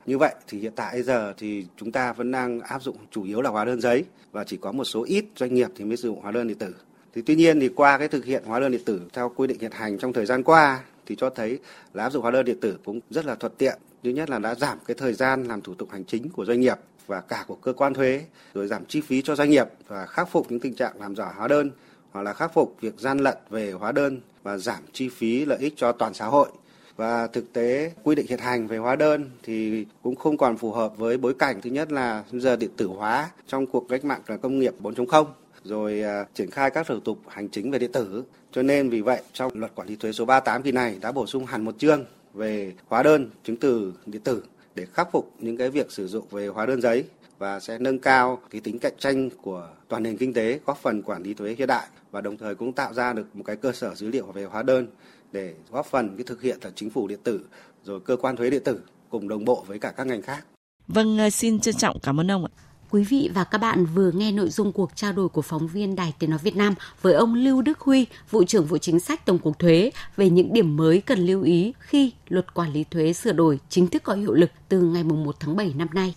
như 0.07 0.19
vậy 0.19 0.35
thì 0.49 0.59
hiện 0.59 0.73
tại 0.77 1.03
giờ 1.03 1.35
thì 1.39 1.67
chúng 1.77 1.93
ta 1.93 2.13
vẫn 2.13 2.31
đang 2.31 2.61
áp 2.61 2.83
dụng 2.83 2.97
chủ 3.11 3.25
yếu 3.25 3.43
là 3.43 3.51
hóa 3.51 3.65
đơn 3.65 3.81
giấy 3.81 4.05
và 4.33 4.45
chỉ 4.45 4.57
có 4.57 4.73
một 4.73 4.85
số 4.85 5.05
ít 5.05 5.25
doanh 5.37 5.55
nghiệp 5.55 5.69
thì 5.77 5.85
mới 5.85 5.97
sử 5.97 6.09
dụng 6.09 6.21
hóa 6.21 6.33
đơn 6.33 6.49
điện 6.49 6.59
tử. 6.59 6.75
Thì 7.19 7.23
tuy 7.27 7.35
nhiên 7.35 7.61
thì 7.61 7.69
qua 7.69 7.99
cái 7.99 8.09
thực 8.09 8.25
hiện 8.25 8.43
hóa 8.47 8.61
đơn 8.61 8.73
điện 8.73 8.81
tử 8.85 9.01
theo 9.13 9.33
quy 9.37 9.47
định 9.47 9.59
hiện 9.61 9.73
hành 9.73 9.99
trong 9.99 10.13
thời 10.13 10.27
gian 10.27 10.43
qua 10.43 10.81
thì 11.07 11.17
cho 11.19 11.31
thấy 11.31 11.59
là 11.95 12.03
áp 12.03 12.11
dụng 12.11 12.23
hóa 12.23 12.31
đơn 12.31 12.45
điện 12.45 12.61
tử 12.61 12.79
cũng 12.85 13.01
rất 13.11 13.27
là 13.27 13.35
thuận 13.35 13.53
tiện. 13.59 13.79
Thứ 14.05 14.11
nhất 14.11 14.31
là 14.31 14.39
đã 14.39 14.55
giảm 14.55 14.79
cái 14.87 14.95
thời 14.99 15.13
gian 15.13 15.45
làm 15.45 15.61
thủ 15.61 15.75
tục 15.75 15.89
hành 15.91 16.05
chính 16.05 16.29
của 16.29 16.45
doanh 16.45 16.61
nghiệp 16.61 16.79
và 17.07 17.21
cả 17.21 17.45
của 17.47 17.55
cơ 17.55 17.73
quan 17.73 17.95
thuế, 17.95 18.25
rồi 18.55 18.67
giảm 18.67 18.85
chi 18.85 19.01
phí 19.01 19.23
cho 19.23 19.35
doanh 19.35 19.51
nghiệp 19.51 19.67
và 19.89 20.07
khắc 20.07 20.29
phục 20.31 20.51
những 20.51 20.61
tình 20.61 20.75
trạng 20.75 21.01
làm 21.01 21.17
giả 21.17 21.33
hóa 21.37 21.49
đơn 21.49 21.71
hoặc 22.13 22.23
là 22.23 22.33
khắc 22.33 22.55
phục 22.55 22.77
việc 22.81 22.95
gian 22.99 23.19
lận 23.19 23.37
về 23.51 23.73
hóa 23.73 23.93
đơn 23.93 24.21
và 24.43 24.59
giảm 24.59 24.83
chi 24.93 25.09
phí 25.09 25.45
lợi 25.45 25.59
ích 25.59 25.75
cho 25.77 25.93
toàn 25.93 26.15
xã 26.15 26.27
hội 26.27 26.49
và 26.97 27.27
thực 27.27 27.53
tế 27.53 27.93
quy 28.03 28.15
định 28.15 28.27
hiện 28.29 28.39
hành 28.39 28.67
về 28.67 28.79
hóa 28.79 28.97
đơn 28.97 29.31
thì 29.43 29.87
cũng 30.03 30.17
không 30.17 30.37
còn 30.37 30.57
phù 30.57 30.73
hợp 30.73 30.97
với 30.97 31.17
bối 31.17 31.35
cảnh 31.39 31.61
thứ 31.61 31.71
nhất 31.71 31.93
là 31.93 32.25
giờ 32.33 32.57
điện 32.57 32.71
tử 32.77 32.87
hóa 32.87 33.31
trong 33.47 33.67
cuộc 33.67 33.89
cách 33.89 34.05
mạng 34.05 34.21
công 34.43 34.59
nghiệp 34.59 34.75
4.0 34.83 35.25
rồi 35.65 36.03
à, 36.03 36.25
triển 36.35 36.51
khai 36.51 36.71
các 36.71 36.87
thủ 36.87 37.01
tục 37.01 37.19
hành 37.29 37.49
chính 37.49 37.71
về 37.71 37.79
điện 37.79 37.93
tử. 37.93 38.25
Cho 38.53 38.63
nên 38.63 38.91
vì 38.91 39.01
vậy 39.01 39.23
trong 39.33 39.53
luật 39.55 39.75
quản 39.75 39.89
lý 39.89 39.97
thuế 39.97 40.13
số 40.13 40.25
38 40.25 40.63
kỳ 40.63 40.73
này 40.73 40.99
đã 41.01 41.13
bổ 41.13 41.27
sung 41.27 41.47
hẳn 41.47 41.65
một 41.65 41.79
chương 41.79 42.05
về 42.35 42.73
hóa 42.87 43.03
đơn 43.03 43.31
chứng 43.45 43.57
từ 43.57 43.95
điện 44.07 44.23
tử 44.23 44.43
để 44.75 44.87
khắc 44.93 45.13
phục 45.13 45.33
những 45.39 45.57
cái 45.57 45.71
việc 45.71 45.93
sử 45.93 46.09
dụng 46.09 46.27
về 46.31 46.47
hóa 46.47 46.67
đơn 46.67 46.81
giấy 46.81 47.05
và 47.39 47.61
sẽ 47.61 47.79
nâng 47.79 47.99
cao 47.99 48.41
cái 48.51 48.61
tính 48.61 48.79
cạnh 48.79 48.93
tranh 48.99 49.31
của 49.43 49.69
toàn 49.89 50.03
nền 50.03 50.17
kinh 50.17 50.35
tế, 50.35 50.61
góp 50.67 50.79
phần 50.79 51.03
quản 51.03 51.23
lý 51.23 51.35
thuế 51.35 51.55
hiện 51.59 51.69
đại 51.69 51.87
và 52.11 52.21
đồng 52.21 52.37
thời 52.37 52.55
cũng 52.55 52.73
tạo 52.73 52.95
ra 52.95 53.13
được 53.13 53.37
một 53.37 53.43
cái 53.47 53.57
cơ 53.57 53.73
sở 53.73 53.95
dữ 53.95 54.09
liệu 54.09 54.27
về 54.27 54.45
hóa 54.45 54.63
đơn 54.63 54.87
để 55.33 55.55
góp 55.71 55.87
phần 55.87 56.17
cái 56.17 56.25
thực 56.25 56.43
hiện 56.43 56.59
là 56.63 56.71
chính 56.75 56.91
phủ 56.91 57.09
điện 57.09 57.19
tử 57.25 57.41
rồi 57.85 58.01
cơ 58.01 58.17
quan 58.17 58.37
thuế 58.37 58.51
điện 58.51 58.65
tử 58.65 58.81
cùng 59.11 59.29
đồng 59.29 59.45
bộ 59.45 59.65
với 59.67 59.79
cả 59.79 59.91
các 59.97 60.07
ngành 60.07 60.23
khác. 60.23 60.45
Vâng, 60.89 61.19
à, 61.19 61.31
xin 61.31 61.61
trân 61.61 61.75
trọng 61.75 61.99
cảm 62.03 62.21
ơn 62.21 62.31
ông 62.31 62.45
ạ. 62.45 62.68
Quý 62.91 63.05
vị 63.05 63.31
và 63.35 63.45
các 63.45 63.59
bạn 63.59 63.87
vừa 63.87 64.11
nghe 64.11 64.33
nội 64.33 64.51
dung 64.51 64.73
cuộc 64.73 64.91
trao 64.97 65.13
đổi 65.13 65.29
của 65.29 65.43
phóng 65.43 65.67
viên 65.67 65.97
Đài 65.97 66.13
Tiếng 66.19 66.31
Nói 66.31 66.39
Việt 66.43 66.57
Nam 66.57 66.75
với 67.03 67.15
ông 67.15 67.35
Lưu 67.35 67.63
Đức 67.63 67.81
Huy, 67.81 68.07
Vụ 68.31 68.45
trưởng 68.45 68.67
Vụ 68.67 68.79
Chính 68.79 69.01
sách 69.01 69.27
Tổng 69.27 69.39
cục 69.39 69.59
Thuế 69.59 69.91
về 70.17 70.31
những 70.31 70.53
điểm 70.53 70.77
mới 70.77 71.01
cần 71.01 71.27
lưu 71.27 71.43
ý 71.43 71.73
khi 71.81 72.13
luật 72.29 72.55
quản 72.55 72.73
lý 72.73 72.85
thuế 72.91 73.13
sửa 73.13 73.33
đổi 73.33 73.59
chính 73.69 73.89
thức 73.89 74.03
có 74.03 74.15
hiệu 74.15 74.35
lực 74.35 74.51
từ 74.69 74.81
ngày 74.81 75.05
1 75.05 75.37
tháng 75.41 75.57
7 75.57 75.75
năm 75.77 75.89
nay. 75.93 76.15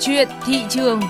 Chuyện 0.00 0.28
thị 0.46 0.62
trường 0.68 1.00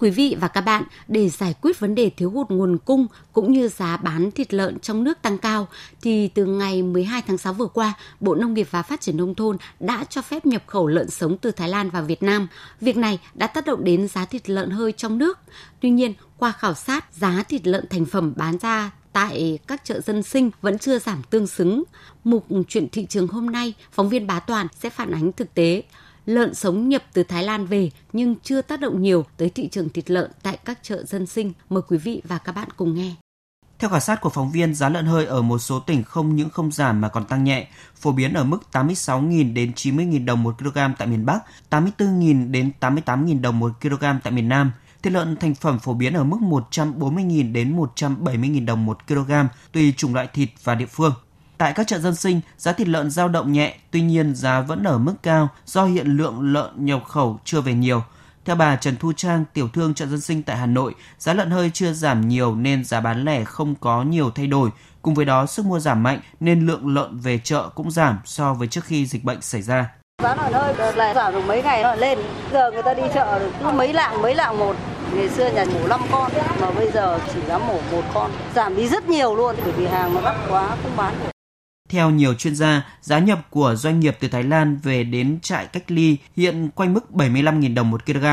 quý 0.00 0.10
vị 0.10 0.36
và 0.40 0.48
các 0.48 0.60
bạn, 0.60 0.82
để 1.08 1.28
giải 1.28 1.54
quyết 1.60 1.80
vấn 1.80 1.94
đề 1.94 2.10
thiếu 2.10 2.30
hụt 2.30 2.50
nguồn 2.50 2.78
cung 2.78 3.06
cũng 3.32 3.52
như 3.52 3.68
giá 3.68 3.96
bán 3.96 4.30
thịt 4.30 4.54
lợn 4.54 4.78
trong 4.78 5.04
nước 5.04 5.22
tăng 5.22 5.38
cao, 5.38 5.68
thì 6.02 6.28
từ 6.28 6.44
ngày 6.44 6.82
12 6.82 7.22
tháng 7.26 7.38
6 7.38 7.52
vừa 7.52 7.66
qua, 7.66 7.92
Bộ 8.20 8.34
Nông 8.34 8.54
nghiệp 8.54 8.68
và 8.70 8.82
Phát 8.82 9.00
triển 9.00 9.16
Nông 9.16 9.34
thôn 9.34 9.56
đã 9.80 10.04
cho 10.04 10.22
phép 10.22 10.46
nhập 10.46 10.62
khẩu 10.66 10.86
lợn 10.86 11.10
sống 11.10 11.38
từ 11.38 11.50
Thái 11.50 11.68
Lan 11.68 11.90
vào 11.90 12.02
Việt 12.02 12.22
Nam. 12.22 12.48
Việc 12.80 12.96
này 12.96 13.18
đã 13.34 13.46
tác 13.46 13.66
động 13.66 13.84
đến 13.84 14.08
giá 14.08 14.24
thịt 14.24 14.50
lợn 14.50 14.70
hơi 14.70 14.92
trong 14.92 15.18
nước. 15.18 15.38
Tuy 15.80 15.90
nhiên, 15.90 16.14
qua 16.38 16.52
khảo 16.52 16.74
sát, 16.74 17.04
giá 17.14 17.42
thịt 17.48 17.66
lợn 17.66 17.84
thành 17.90 18.04
phẩm 18.04 18.32
bán 18.36 18.58
ra 18.58 18.90
tại 19.12 19.58
các 19.66 19.84
chợ 19.84 20.00
dân 20.00 20.22
sinh 20.22 20.50
vẫn 20.62 20.78
chưa 20.78 20.98
giảm 20.98 21.22
tương 21.30 21.46
xứng. 21.46 21.82
Mục 22.24 22.46
chuyện 22.68 22.88
thị 22.88 23.06
trường 23.06 23.28
hôm 23.28 23.50
nay, 23.50 23.74
phóng 23.92 24.08
viên 24.08 24.26
Bá 24.26 24.40
Toàn 24.40 24.66
sẽ 24.80 24.90
phản 24.90 25.10
ánh 25.10 25.32
thực 25.32 25.54
tế 25.54 25.82
lợn 26.26 26.54
sống 26.54 26.88
nhập 26.88 27.02
từ 27.12 27.22
Thái 27.22 27.44
Lan 27.44 27.66
về 27.66 27.90
nhưng 28.12 28.34
chưa 28.42 28.62
tác 28.62 28.80
động 28.80 29.02
nhiều 29.02 29.24
tới 29.36 29.50
thị 29.50 29.68
trường 29.68 29.88
thịt 29.88 30.10
lợn 30.10 30.30
tại 30.42 30.58
các 30.64 30.78
chợ 30.82 31.04
dân 31.04 31.26
sinh. 31.26 31.52
Mời 31.68 31.82
quý 31.88 31.98
vị 31.98 32.22
và 32.24 32.38
các 32.38 32.54
bạn 32.54 32.68
cùng 32.76 32.94
nghe. 32.94 33.14
Theo 33.80 33.90
khảo 33.90 34.00
sát 34.00 34.20
của 34.20 34.30
phóng 34.30 34.50
viên, 34.50 34.74
giá 34.74 34.88
lợn 34.88 35.06
hơi 35.06 35.26
ở 35.26 35.42
một 35.42 35.58
số 35.58 35.80
tỉnh 35.80 36.02
không 36.02 36.36
những 36.36 36.50
không 36.50 36.72
giảm 36.72 37.00
mà 37.00 37.08
còn 37.08 37.24
tăng 37.24 37.44
nhẹ, 37.44 37.68
phổ 37.96 38.12
biến 38.12 38.32
ở 38.32 38.44
mức 38.44 38.58
86.000 38.72 39.54
đến 39.54 39.72
90.000 39.76 40.24
đồng 40.24 40.42
một 40.42 40.58
kg 40.58 40.78
tại 40.98 41.08
miền 41.08 41.26
Bắc, 41.26 41.38
84.000 41.70 42.50
đến 42.50 42.72
88.000 42.80 43.40
đồng 43.40 43.58
một 43.58 43.72
kg 43.82 44.04
tại 44.22 44.32
miền 44.32 44.48
Nam. 44.48 44.72
Thịt 45.02 45.12
lợn 45.12 45.36
thành 45.36 45.54
phẩm 45.54 45.78
phổ 45.78 45.94
biến 45.94 46.14
ở 46.14 46.24
mức 46.24 46.36
140.000 46.40 47.52
đến 47.52 47.76
170.000 47.76 48.66
đồng 48.66 48.86
một 48.86 49.06
kg 49.08 49.32
tùy 49.72 49.94
chủng 49.96 50.14
loại 50.14 50.28
thịt 50.34 50.48
và 50.64 50.74
địa 50.74 50.86
phương. 50.86 51.12
Tại 51.60 51.72
các 51.72 51.86
chợ 51.86 51.98
dân 51.98 52.14
sinh, 52.14 52.40
giá 52.58 52.72
thịt 52.72 52.88
lợn 52.88 53.10
dao 53.10 53.28
động 53.28 53.52
nhẹ, 53.52 53.74
tuy 53.90 54.00
nhiên 54.00 54.34
giá 54.34 54.60
vẫn 54.60 54.84
ở 54.84 54.98
mức 54.98 55.14
cao 55.22 55.48
do 55.66 55.84
hiện 55.84 56.06
lượng 56.06 56.52
lợn 56.52 56.70
nhập 56.76 57.04
khẩu 57.04 57.38
chưa 57.44 57.60
về 57.60 57.74
nhiều. 57.74 58.02
Theo 58.44 58.56
bà 58.56 58.76
Trần 58.76 58.96
Thu 58.96 59.12
Trang, 59.12 59.44
tiểu 59.52 59.68
thương 59.68 59.94
chợ 59.94 60.06
dân 60.06 60.20
sinh 60.20 60.42
tại 60.42 60.56
Hà 60.56 60.66
Nội, 60.66 60.94
giá 61.18 61.34
lợn 61.34 61.50
hơi 61.50 61.70
chưa 61.74 61.92
giảm 61.92 62.28
nhiều 62.28 62.54
nên 62.54 62.84
giá 62.84 63.00
bán 63.00 63.24
lẻ 63.24 63.44
không 63.44 63.74
có 63.80 64.02
nhiều 64.02 64.30
thay 64.30 64.46
đổi. 64.46 64.70
Cùng 65.02 65.14
với 65.14 65.24
đó, 65.24 65.46
sức 65.46 65.66
mua 65.66 65.78
giảm 65.80 66.02
mạnh 66.02 66.20
nên 66.40 66.66
lượng 66.66 66.94
lợn 66.94 67.18
về 67.18 67.38
chợ 67.38 67.68
cũng 67.74 67.90
giảm 67.90 68.18
so 68.24 68.54
với 68.54 68.68
trước 68.68 68.84
khi 68.84 69.06
dịch 69.06 69.24
bệnh 69.24 69.40
xảy 69.40 69.62
ra. 69.62 69.90
Giá 70.22 70.34
lợn 70.36 70.52
hơi 70.52 70.94
là 70.96 71.14
giảm 71.14 71.32
được 71.32 71.42
mấy 71.46 71.62
ngày 71.62 71.82
nó 71.82 71.94
lên. 71.94 72.18
Giờ 72.52 72.70
người 72.70 72.82
ta 72.82 72.94
đi 72.94 73.02
chợ 73.14 73.50
cứ 73.60 73.70
mấy 73.70 73.92
lạng 73.92 74.22
mấy 74.22 74.34
lạng 74.34 74.58
một. 74.58 74.76
Ngày 75.14 75.28
xưa 75.28 75.50
nhà 75.50 75.64
mổ 75.64 75.88
5 75.88 76.00
con 76.12 76.32
mà 76.60 76.70
bây 76.70 76.90
giờ 76.90 77.18
chỉ 77.34 77.40
dám 77.48 77.60
mổ 77.68 77.78
một 77.92 78.02
con. 78.14 78.30
Giảm 78.54 78.76
đi 78.76 78.88
rất 78.88 79.08
nhiều 79.08 79.36
luôn 79.36 79.56
bởi 79.64 79.72
vì 79.72 79.86
hàng 79.86 80.14
nó 80.14 80.20
đắt 80.20 80.36
quá 80.48 80.68
không 80.82 80.96
bán 80.96 81.14
được. 81.22 81.29
Theo 81.90 82.10
nhiều 82.10 82.34
chuyên 82.34 82.56
gia, 82.56 82.86
giá 83.00 83.18
nhập 83.18 83.46
của 83.50 83.74
doanh 83.74 84.00
nghiệp 84.00 84.16
từ 84.20 84.28
Thái 84.28 84.42
Lan 84.42 84.78
về 84.82 85.04
đến 85.04 85.38
trại 85.42 85.66
cách 85.66 85.90
ly 85.90 86.16
hiện 86.36 86.70
quanh 86.74 86.94
mức 86.94 87.04
75.000 87.10 87.74
đồng 87.74 87.90
một 87.90 88.06
kg, 88.06 88.24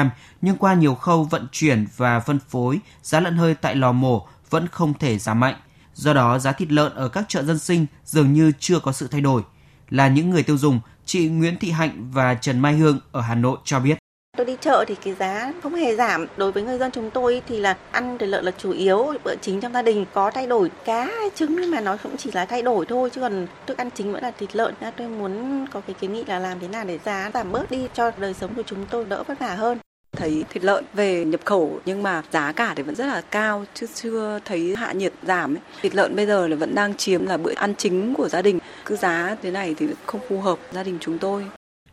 nhưng 0.41 0.57
qua 0.57 0.73
nhiều 0.73 0.95
khâu 0.95 1.23
vận 1.23 1.47
chuyển 1.51 1.85
và 1.95 2.19
phân 2.19 2.39
phối, 2.49 2.79
giá 3.03 3.19
lợn 3.19 3.37
hơi 3.37 3.55
tại 3.55 3.75
lò 3.75 3.91
mổ 3.91 4.27
vẫn 4.49 4.67
không 4.67 4.93
thể 4.93 5.17
giảm 5.17 5.39
mạnh. 5.39 5.55
Do 5.93 6.13
đó, 6.13 6.39
giá 6.39 6.51
thịt 6.51 6.71
lợn 6.71 6.95
ở 6.95 7.09
các 7.09 7.25
chợ 7.27 7.43
dân 7.43 7.59
sinh 7.59 7.85
dường 8.05 8.33
như 8.33 8.51
chưa 8.59 8.79
có 8.79 8.91
sự 8.91 9.07
thay 9.07 9.21
đổi. 9.21 9.41
Là 9.89 10.07
những 10.07 10.29
người 10.29 10.43
tiêu 10.43 10.57
dùng, 10.57 10.79
chị 11.05 11.27
Nguyễn 11.27 11.57
Thị 11.59 11.71
Hạnh 11.71 12.11
và 12.11 12.33
Trần 12.33 12.59
Mai 12.59 12.73
Hương 12.73 12.99
ở 13.11 13.21
Hà 13.21 13.35
Nội 13.35 13.57
cho 13.63 13.79
biết. 13.79 13.97
Tôi 14.37 14.45
đi 14.45 14.57
chợ 14.61 14.85
thì 14.87 14.95
cái 14.95 15.13
giá 15.13 15.53
không 15.63 15.75
hề 15.75 15.95
giảm. 15.95 16.25
Đối 16.37 16.51
với 16.51 16.63
người 16.63 16.77
dân 16.77 16.91
chúng 16.91 17.11
tôi 17.11 17.41
thì 17.47 17.59
là 17.59 17.77
ăn 17.91 18.17
thịt 18.17 18.29
lợn 18.29 18.45
là 18.45 18.51
chủ 18.57 18.71
yếu, 18.71 19.13
bữa 19.23 19.35
chính 19.41 19.61
trong 19.61 19.73
gia 19.73 19.81
đình 19.81 20.05
có 20.13 20.31
thay 20.31 20.47
đổi 20.47 20.71
cá 20.85 21.09
trứng 21.35 21.55
nhưng 21.55 21.71
mà 21.71 21.81
nó 21.81 21.97
cũng 22.03 22.17
chỉ 22.17 22.31
là 22.33 22.45
thay 22.45 22.61
đổi 22.61 22.85
thôi 22.85 23.09
chứ 23.13 23.21
còn 23.21 23.47
thức 23.65 23.77
ăn 23.77 23.89
chính 23.95 24.13
vẫn 24.13 24.23
là 24.23 24.31
thịt 24.31 24.55
lợn. 24.55 24.73
Nên 24.81 24.93
tôi 24.97 25.07
muốn 25.07 25.65
có 25.71 25.81
cái 25.87 25.95
kiến 25.99 26.13
nghị 26.13 26.23
là 26.25 26.39
làm 26.39 26.59
thế 26.59 26.67
nào 26.67 26.85
để 26.85 26.99
giá 27.05 27.31
giảm 27.33 27.51
bớt 27.51 27.71
đi 27.71 27.87
cho 27.93 28.11
đời 28.17 28.33
sống 28.33 28.53
của 28.55 28.63
chúng 28.65 28.85
tôi 28.89 29.05
đỡ 29.05 29.23
vất 29.23 29.39
vả 29.39 29.55
hơn 29.55 29.77
thấy 30.11 30.45
thịt 30.49 30.63
lợn 30.63 30.85
về 30.93 31.25
nhập 31.25 31.41
khẩu 31.45 31.79
nhưng 31.85 32.03
mà 32.03 32.21
giá 32.31 32.51
cả 32.51 32.73
thì 32.75 32.83
vẫn 32.83 32.95
rất 32.95 33.05
là 33.05 33.21
cao 33.21 33.65
chứ 33.73 33.87
chưa 33.93 34.39
thấy 34.45 34.75
hạ 34.77 34.91
nhiệt 34.91 35.13
giảm 35.27 35.55
ấy. 35.55 35.61
Thịt 35.81 35.95
lợn 35.95 36.15
bây 36.15 36.25
giờ 36.25 36.47
là 36.47 36.55
vẫn 36.55 36.75
đang 36.75 36.95
chiếm 36.95 37.25
là 37.25 37.37
bữa 37.37 37.53
ăn 37.55 37.75
chính 37.77 38.13
của 38.13 38.29
gia 38.29 38.41
đình. 38.41 38.59
Cứ 38.85 38.95
giá 38.95 39.35
thế 39.41 39.51
này 39.51 39.75
thì 39.77 39.87
không 40.05 40.21
phù 40.29 40.41
hợp 40.41 40.59
gia 40.71 40.83
đình 40.83 40.97
chúng 41.01 41.17
tôi. 41.17 41.45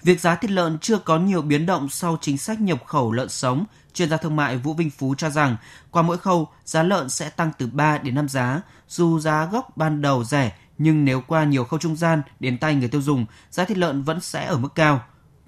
Việc 0.05 0.21
giá 0.21 0.35
thịt 0.35 0.51
lợn 0.51 0.79
chưa 0.79 0.99
có 0.99 1.19
nhiều 1.19 1.43
biến 1.43 1.67
động 1.67 1.89
sau 1.89 2.19
chính 2.21 2.39
sách 2.39 2.61
nhập 2.61 2.87
khẩu 2.87 3.13
lợn 3.13 3.29
sống, 3.29 3.65
chuyên 3.95 4.11
gia 4.11 4.17
thương 4.17 4.37
mại 4.37 4.57
Vũ 4.57 4.75
Vinh 4.75 4.91
Phú 4.91 5.15
cho 5.19 5.31
rằng 5.31 5.57
qua 5.91 6.03
mỗi 6.03 6.19
khâu 6.19 6.49
giá 6.65 6.83
lợn 6.83 7.09
sẽ 7.09 7.31
tăng 7.31 7.51
từ 7.59 7.67
3 7.67 7.99
đến 7.99 8.15
5 8.15 8.29
giá, 8.29 8.61
dù 8.89 9.19
giá 9.19 9.49
gốc 9.53 9.77
ban 9.77 10.03
đầu 10.03 10.25
rẻ 10.25 10.53
nhưng 10.79 11.05
nếu 11.05 11.23
qua 11.27 11.45
nhiều 11.45 11.65
khâu 11.65 11.81
trung 11.81 11.97
gian 11.97 12.23
đến 12.41 12.59
tay 12.59 12.75
người 12.75 12.89
tiêu 12.89 13.03
dùng, 13.03 13.27
giá 13.51 13.65
thịt 13.65 13.79
lợn 13.79 14.03
vẫn 14.03 14.21
sẽ 14.21 14.45
ở 14.45 14.59
mức 14.59 14.75
cao. 14.75 15.01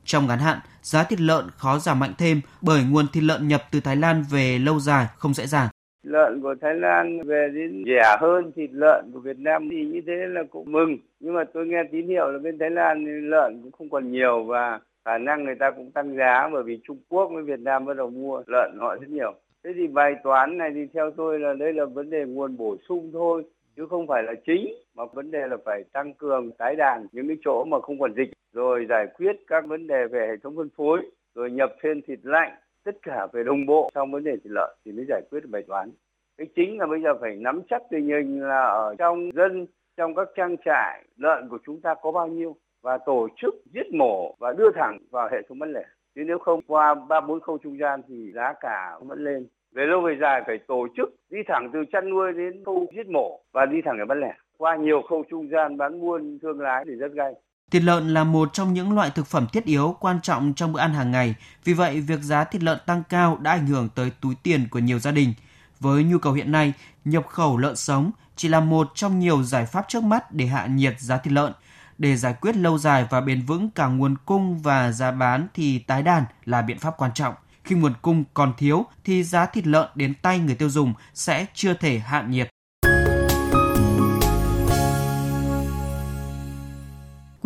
Trong 0.04 0.26
ngắn 0.26 0.38
hạn, 0.38 0.60
giá 0.82 1.04
thịt 1.04 1.20
lợn 1.20 1.50
khó 1.56 1.78
giảm 1.78 1.98
mạnh 1.98 2.14
thêm 2.18 2.40
bởi 2.60 2.82
nguồn 2.84 3.08
thịt 3.08 3.22
lợn 3.22 3.48
nhập 3.48 3.64
từ 3.70 3.80
Thái 3.80 3.96
Lan 3.96 4.22
về 4.22 4.58
lâu 4.58 4.80
dài 4.80 5.06
không 5.18 5.34
dễ 5.34 5.46
dàng 5.46 5.68
lợn 6.06 6.40
của 6.42 6.54
Thái 6.60 6.74
Lan 6.74 7.20
về 7.26 7.48
đến 7.54 7.82
rẻ 7.86 8.16
hơn, 8.20 8.52
thịt 8.56 8.70
lợn 8.72 9.10
của 9.12 9.20
Việt 9.20 9.38
Nam 9.38 9.68
thì 9.70 9.84
như 9.84 10.00
thế 10.06 10.26
là 10.28 10.42
cũng 10.50 10.72
mừng. 10.72 10.96
Nhưng 11.20 11.34
mà 11.34 11.44
tôi 11.44 11.66
nghe 11.66 11.82
tín 11.92 12.06
hiệu 12.06 12.30
là 12.30 12.38
bên 12.38 12.58
Thái 12.58 12.70
Lan 12.70 13.28
lợn 13.30 13.60
cũng 13.62 13.72
không 13.72 13.90
còn 13.90 14.12
nhiều 14.12 14.44
và 14.44 14.80
khả 15.04 15.18
năng 15.18 15.44
người 15.44 15.54
ta 15.54 15.70
cũng 15.70 15.90
tăng 15.90 16.16
giá 16.16 16.48
bởi 16.52 16.62
vì 16.62 16.80
Trung 16.84 16.98
Quốc 17.08 17.30
với 17.34 17.42
Việt 17.42 17.60
Nam 17.60 17.84
bắt 17.84 17.96
đầu 17.96 18.10
mua 18.10 18.42
lợn 18.46 18.76
họ 18.78 18.96
rất 18.96 19.08
nhiều. 19.08 19.34
Thế 19.64 19.72
thì 19.76 19.86
bài 19.86 20.14
toán 20.24 20.58
này 20.58 20.70
thì 20.74 20.86
theo 20.94 21.10
tôi 21.10 21.40
là 21.40 21.54
đây 21.54 21.72
là 21.72 21.84
vấn 21.84 22.10
đề 22.10 22.24
nguồn 22.24 22.56
bổ 22.56 22.76
sung 22.88 23.10
thôi, 23.12 23.44
chứ 23.76 23.86
không 23.90 24.06
phải 24.06 24.22
là 24.22 24.34
chính, 24.46 24.74
mà 24.94 25.04
vấn 25.14 25.30
đề 25.30 25.46
là 25.46 25.56
phải 25.64 25.84
tăng 25.92 26.14
cường 26.14 26.50
tái 26.58 26.76
đàn 26.76 27.06
những 27.12 27.28
cái 27.28 27.36
chỗ 27.44 27.64
mà 27.64 27.80
không 27.80 28.00
còn 28.00 28.14
dịch, 28.14 28.30
rồi 28.52 28.86
giải 28.88 29.06
quyết 29.18 29.36
các 29.46 29.66
vấn 29.66 29.86
đề 29.86 30.06
về 30.06 30.26
hệ 30.28 30.36
thống 30.42 30.56
phân 30.56 30.68
phối, 30.76 31.00
rồi 31.34 31.50
nhập 31.50 31.76
thêm 31.82 32.00
thịt 32.02 32.18
lạnh 32.22 32.52
tất 32.86 32.96
cả 33.02 33.26
về 33.32 33.44
đồng 33.44 33.66
bộ 33.66 33.90
trong 33.94 34.12
vấn 34.12 34.24
đề 34.24 34.36
thịt 34.36 34.52
lợn 34.52 34.76
thì 34.84 34.92
mới 34.92 35.04
giải 35.08 35.22
quyết 35.30 35.40
được 35.40 35.48
bài 35.52 35.62
toán. 35.68 35.90
Cái 36.38 36.46
chính 36.56 36.78
là 36.78 36.86
bây 36.86 37.02
giờ 37.02 37.14
phải 37.20 37.36
nắm 37.36 37.62
chắc 37.70 37.82
tình 37.90 38.06
hình 38.06 38.42
là 38.42 38.66
ở 38.66 38.94
trong 38.98 39.30
dân, 39.34 39.66
trong 39.96 40.14
các 40.14 40.28
trang 40.36 40.56
trại, 40.64 41.04
lợn 41.16 41.48
của 41.48 41.58
chúng 41.66 41.80
ta 41.80 41.94
có 42.02 42.12
bao 42.12 42.28
nhiêu 42.28 42.56
và 42.82 42.98
tổ 42.98 43.28
chức 43.36 43.54
giết 43.74 43.94
mổ 43.94 44.34
và 44.38 44.52
đưa 44.52 44.70
thẳng 44.74 44.98
vào 45.10 45.28
hệ 45.32 45.42
thống 45.48 45.58
bán 45.58 45.72
lẻ. 45.72 45.84
Chứ 46.14 46.22
nếu 46.26 46.38
không, 46.38 46.60
qua 46.66 46.94
ba, 46.94 47.20
bốn 47.20 47.40
khâu 47.40 47.58
trung 47.58 47.78
gian 47.78 48.00
thì 48.08 48.32
giá 48.32 48.52
cả 48.60 48.98
vẫn 49.00 49.24
lên. 49.24 49.46
Về 49.74 49.86
lâu 49.86 50.00
về 50.00 50.16
dài 50.20 50.42
phải 50.46 50.58
tổ 50.58 50.86
chức 50.96 51.14
đi 51.30 51.38
thẳng 51.48 51.70
từ 51.72 51.84
chăn 51.92 52.10
nuôi 52.10 52.32
đến 52.32 52.64
khâu 52.64 52.86
giết 52.96 53.08
mổ 53.08 53.40
và 53.52 53.66
đi 53.66 53.82
thẳng 53.84 53.98
đến 53.98 54.08
bán 54.08 54.20
lẻ. 54.20 54.34
Qua 54.58 54.76
nhiều 54.76 55.02
khâu 55.02 55.24
trung 55.30 55.48
gian 55.48 55.76
bán 55.76 56.00
buôn 56.00 56.38
thương 56.42 56.60
lái 56.60 56.84
thì 56.84 56.94
rất 56.94 57.12
gay. 57.12 57.34
Thịt 57.70 57.82
lợn 57.82 58.14
là 58.14 58.24
một 58.24 58.50
trong 58.52 58.74
những 58.74 58.92
loại 58.92 59.10
thực 59.10 59.26
phẩm 59.26 59.46
thiết 59.52 59.64
yếu 59.64 59.96
quan 60.00 60.20
trọng 60.20 60.54
trong 60.54 60.72
bữa 60.72 60.80
ăn 60.80 60.94
hàng 60.94 61.10
ngày. 61.10 61.34
Vì 61.64 61.72
vậy, 61.72 62.00
việc 62.00 62.22
giá 62.22 62.44
thịt 62.44 62.62
lợn 62.62 62.78
tăng 62.86 63.02
cao 63.08 63.38
đã 63.40 63.50
ảnh 63.50 63.66
hưởng 63.66 63.88
tới 63.88 64.10
túi 64.20 64.34
tiền 64.34 64.68
của 64.70 64.78
nhiều 64.78 64.98
gia 64.98 65.10
đình. 65.10 65.34
Với 65.80 66.04
nhu 66.04 66.18
cầu 66.18 66.32
hiện 66.32 66.52
nay, 66.52 66.72
nhập 67.04 67.26
khẩu 67.26 67.58
lợn 67.58 67.76
sống 67.76 68.10
chỉ 68.36 68.48
là 68.48 68.60
một 68.60 68.92
trong 68.94 69.18
nhiều 69.18 69.42
giải 69.42 69.66
pháp 69.66 69.84
trước 69.88 70.02
mắt 70.02 70.32
để 70.32 70.46
hạ 70.46 70.66
nhiệt 70.66 71.00
giá 71.00 71.18
thịt 71.18 71.32
lợn. 71.32 71.52
Để 71.98 72.16
giải 72.16 72.34
quyết 72.40 72.56
lâu 72.56 72.78
dài 72.78 73.06
và 73.10 73.20
bền 73.20 73.42
vững 73.42 73.70
cả 73.70 73.86
nguồn 73.86 74.16
cung 74.24 74.58
và 74.58 74.92
giá 74.92 75.10
bán 75.10 75.48
thì 75.54 75.78
tái 75.78 76.02
đàn 76.02 76.24
là 76.44 76.62
biện 76.62 76.78
pháp 76.78 76.94
quan 76.98 77.10
trọng. 77.14 77.34
Khi 77.64 77.76
nguồn 77.76 77.92
cung 78.02 78.24
còn 78.34 78.52
thiếu 78.58 78.86
thì 79.04 79.22
giá 79.24 79.46
thịt 79.46 79.66
lợn 79.66 79.88
đến 79.94 80.14
tay 80.22 80.38
người 80.38 80.54
tiêu 80.54 80.70
dùng 80.70 80.94
sẽ 81.14 81.46
chưa 81.54 81.74
thể 81.74 81.98
hạ 81.98 82.22
nhiệt. 82.22 82.48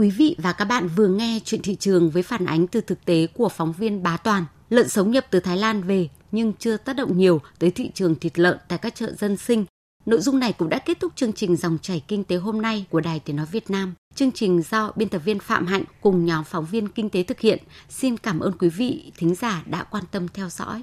Quý 0.00 0.10
vị 0.10 0.36
và 0.38 0.52
các 0.52 0.64
bạn 0.64 0.88
vừa 0.88 1.08
nghe 1.08 1.40
chuyện 1.44 1.62
thị 1.62 1.76
trường 1.76 2.10
với 2.10 2.22
phản 2.22 2.46
ánh 2.46 2.66
từ 2.66 2.80
thực 2.80 3.04
tế 3.04 3.26
của 3.34 3.48
phóng 3.48 3.72
viên 3.72 4.02
Bá 4.02 4.16
Toàn. 4.16 4.44
Lợn 4.70 4.88
sống 4.88 5.10
nhập 5.10 5.26
từ 5.30 5.40
Thái 5.40 5.56
Lan 5.56 5.82
về, 5.82 6.08
nhưng 6.32 6.52
chưa 6.58 6.76
tác 6.76 6.96
động 6.96 7.18
nhiều 7.18 7.40
tới 7.58 7.70
thị 7.70 7.90
trường 7.94 8.14
thịt 8.14 8.38
lợn 8.38 8.58
tại 8.68 8.78
các 8.78 8.94
chợ 8.94 9.12
dân 9.18 9.36
sinh. 9.36 9.64
Nội 10.06 10.20
dung 10.20 10.38
này 10.38 10.52
cũng 10.52 10.68
đã 10.68 10.78
kết 10.78 11.00
thúc 11.00 11.12
chương 11.16 11.32
trình 11.32 11.56
dòng 11.56 11.78
chảy 11.82 12.02
kinh 12.08 12.24
tế 12.24 12.36
hôm 12.36 12.62
nay 12.62 12.86
của 12.90 13.00
Đài 13.00 13.20
Tiếng 13.20 13.36
Nói 13.36 13.46
Việt 13.52 13.70
Nam. 13.70 13.94
Chương 14.14 14.32
trình 14.32 14.62
do 14.62 14.92
biên 14.96 15.08
tập 15.08 15.22
viên 15.24 15.38
Phạm 15.38 15.66
Hạnh 15.66 15.84
cùng 16.00 16.26
nhóm 16.26 16.44
phóng 16.44 16.66
viên 16.66 16.88
kinh 16.88 17.10
tế 17.10 17.22
thực 17.22 17.40
hiện. 17.40 17.58
Xin 17.88 18.16
cảm 18.16 18.40
ơn 18.40 18.52
quý 18.58 18.68
vị 18.68 19.12
thính 19.16 19.34
giả 19.34 19.62
đã 19.66 19.84
quan 19.84 20.04
tâm 20.10 20.28
theo 20.28 20.48
dõi. 20.48 20.78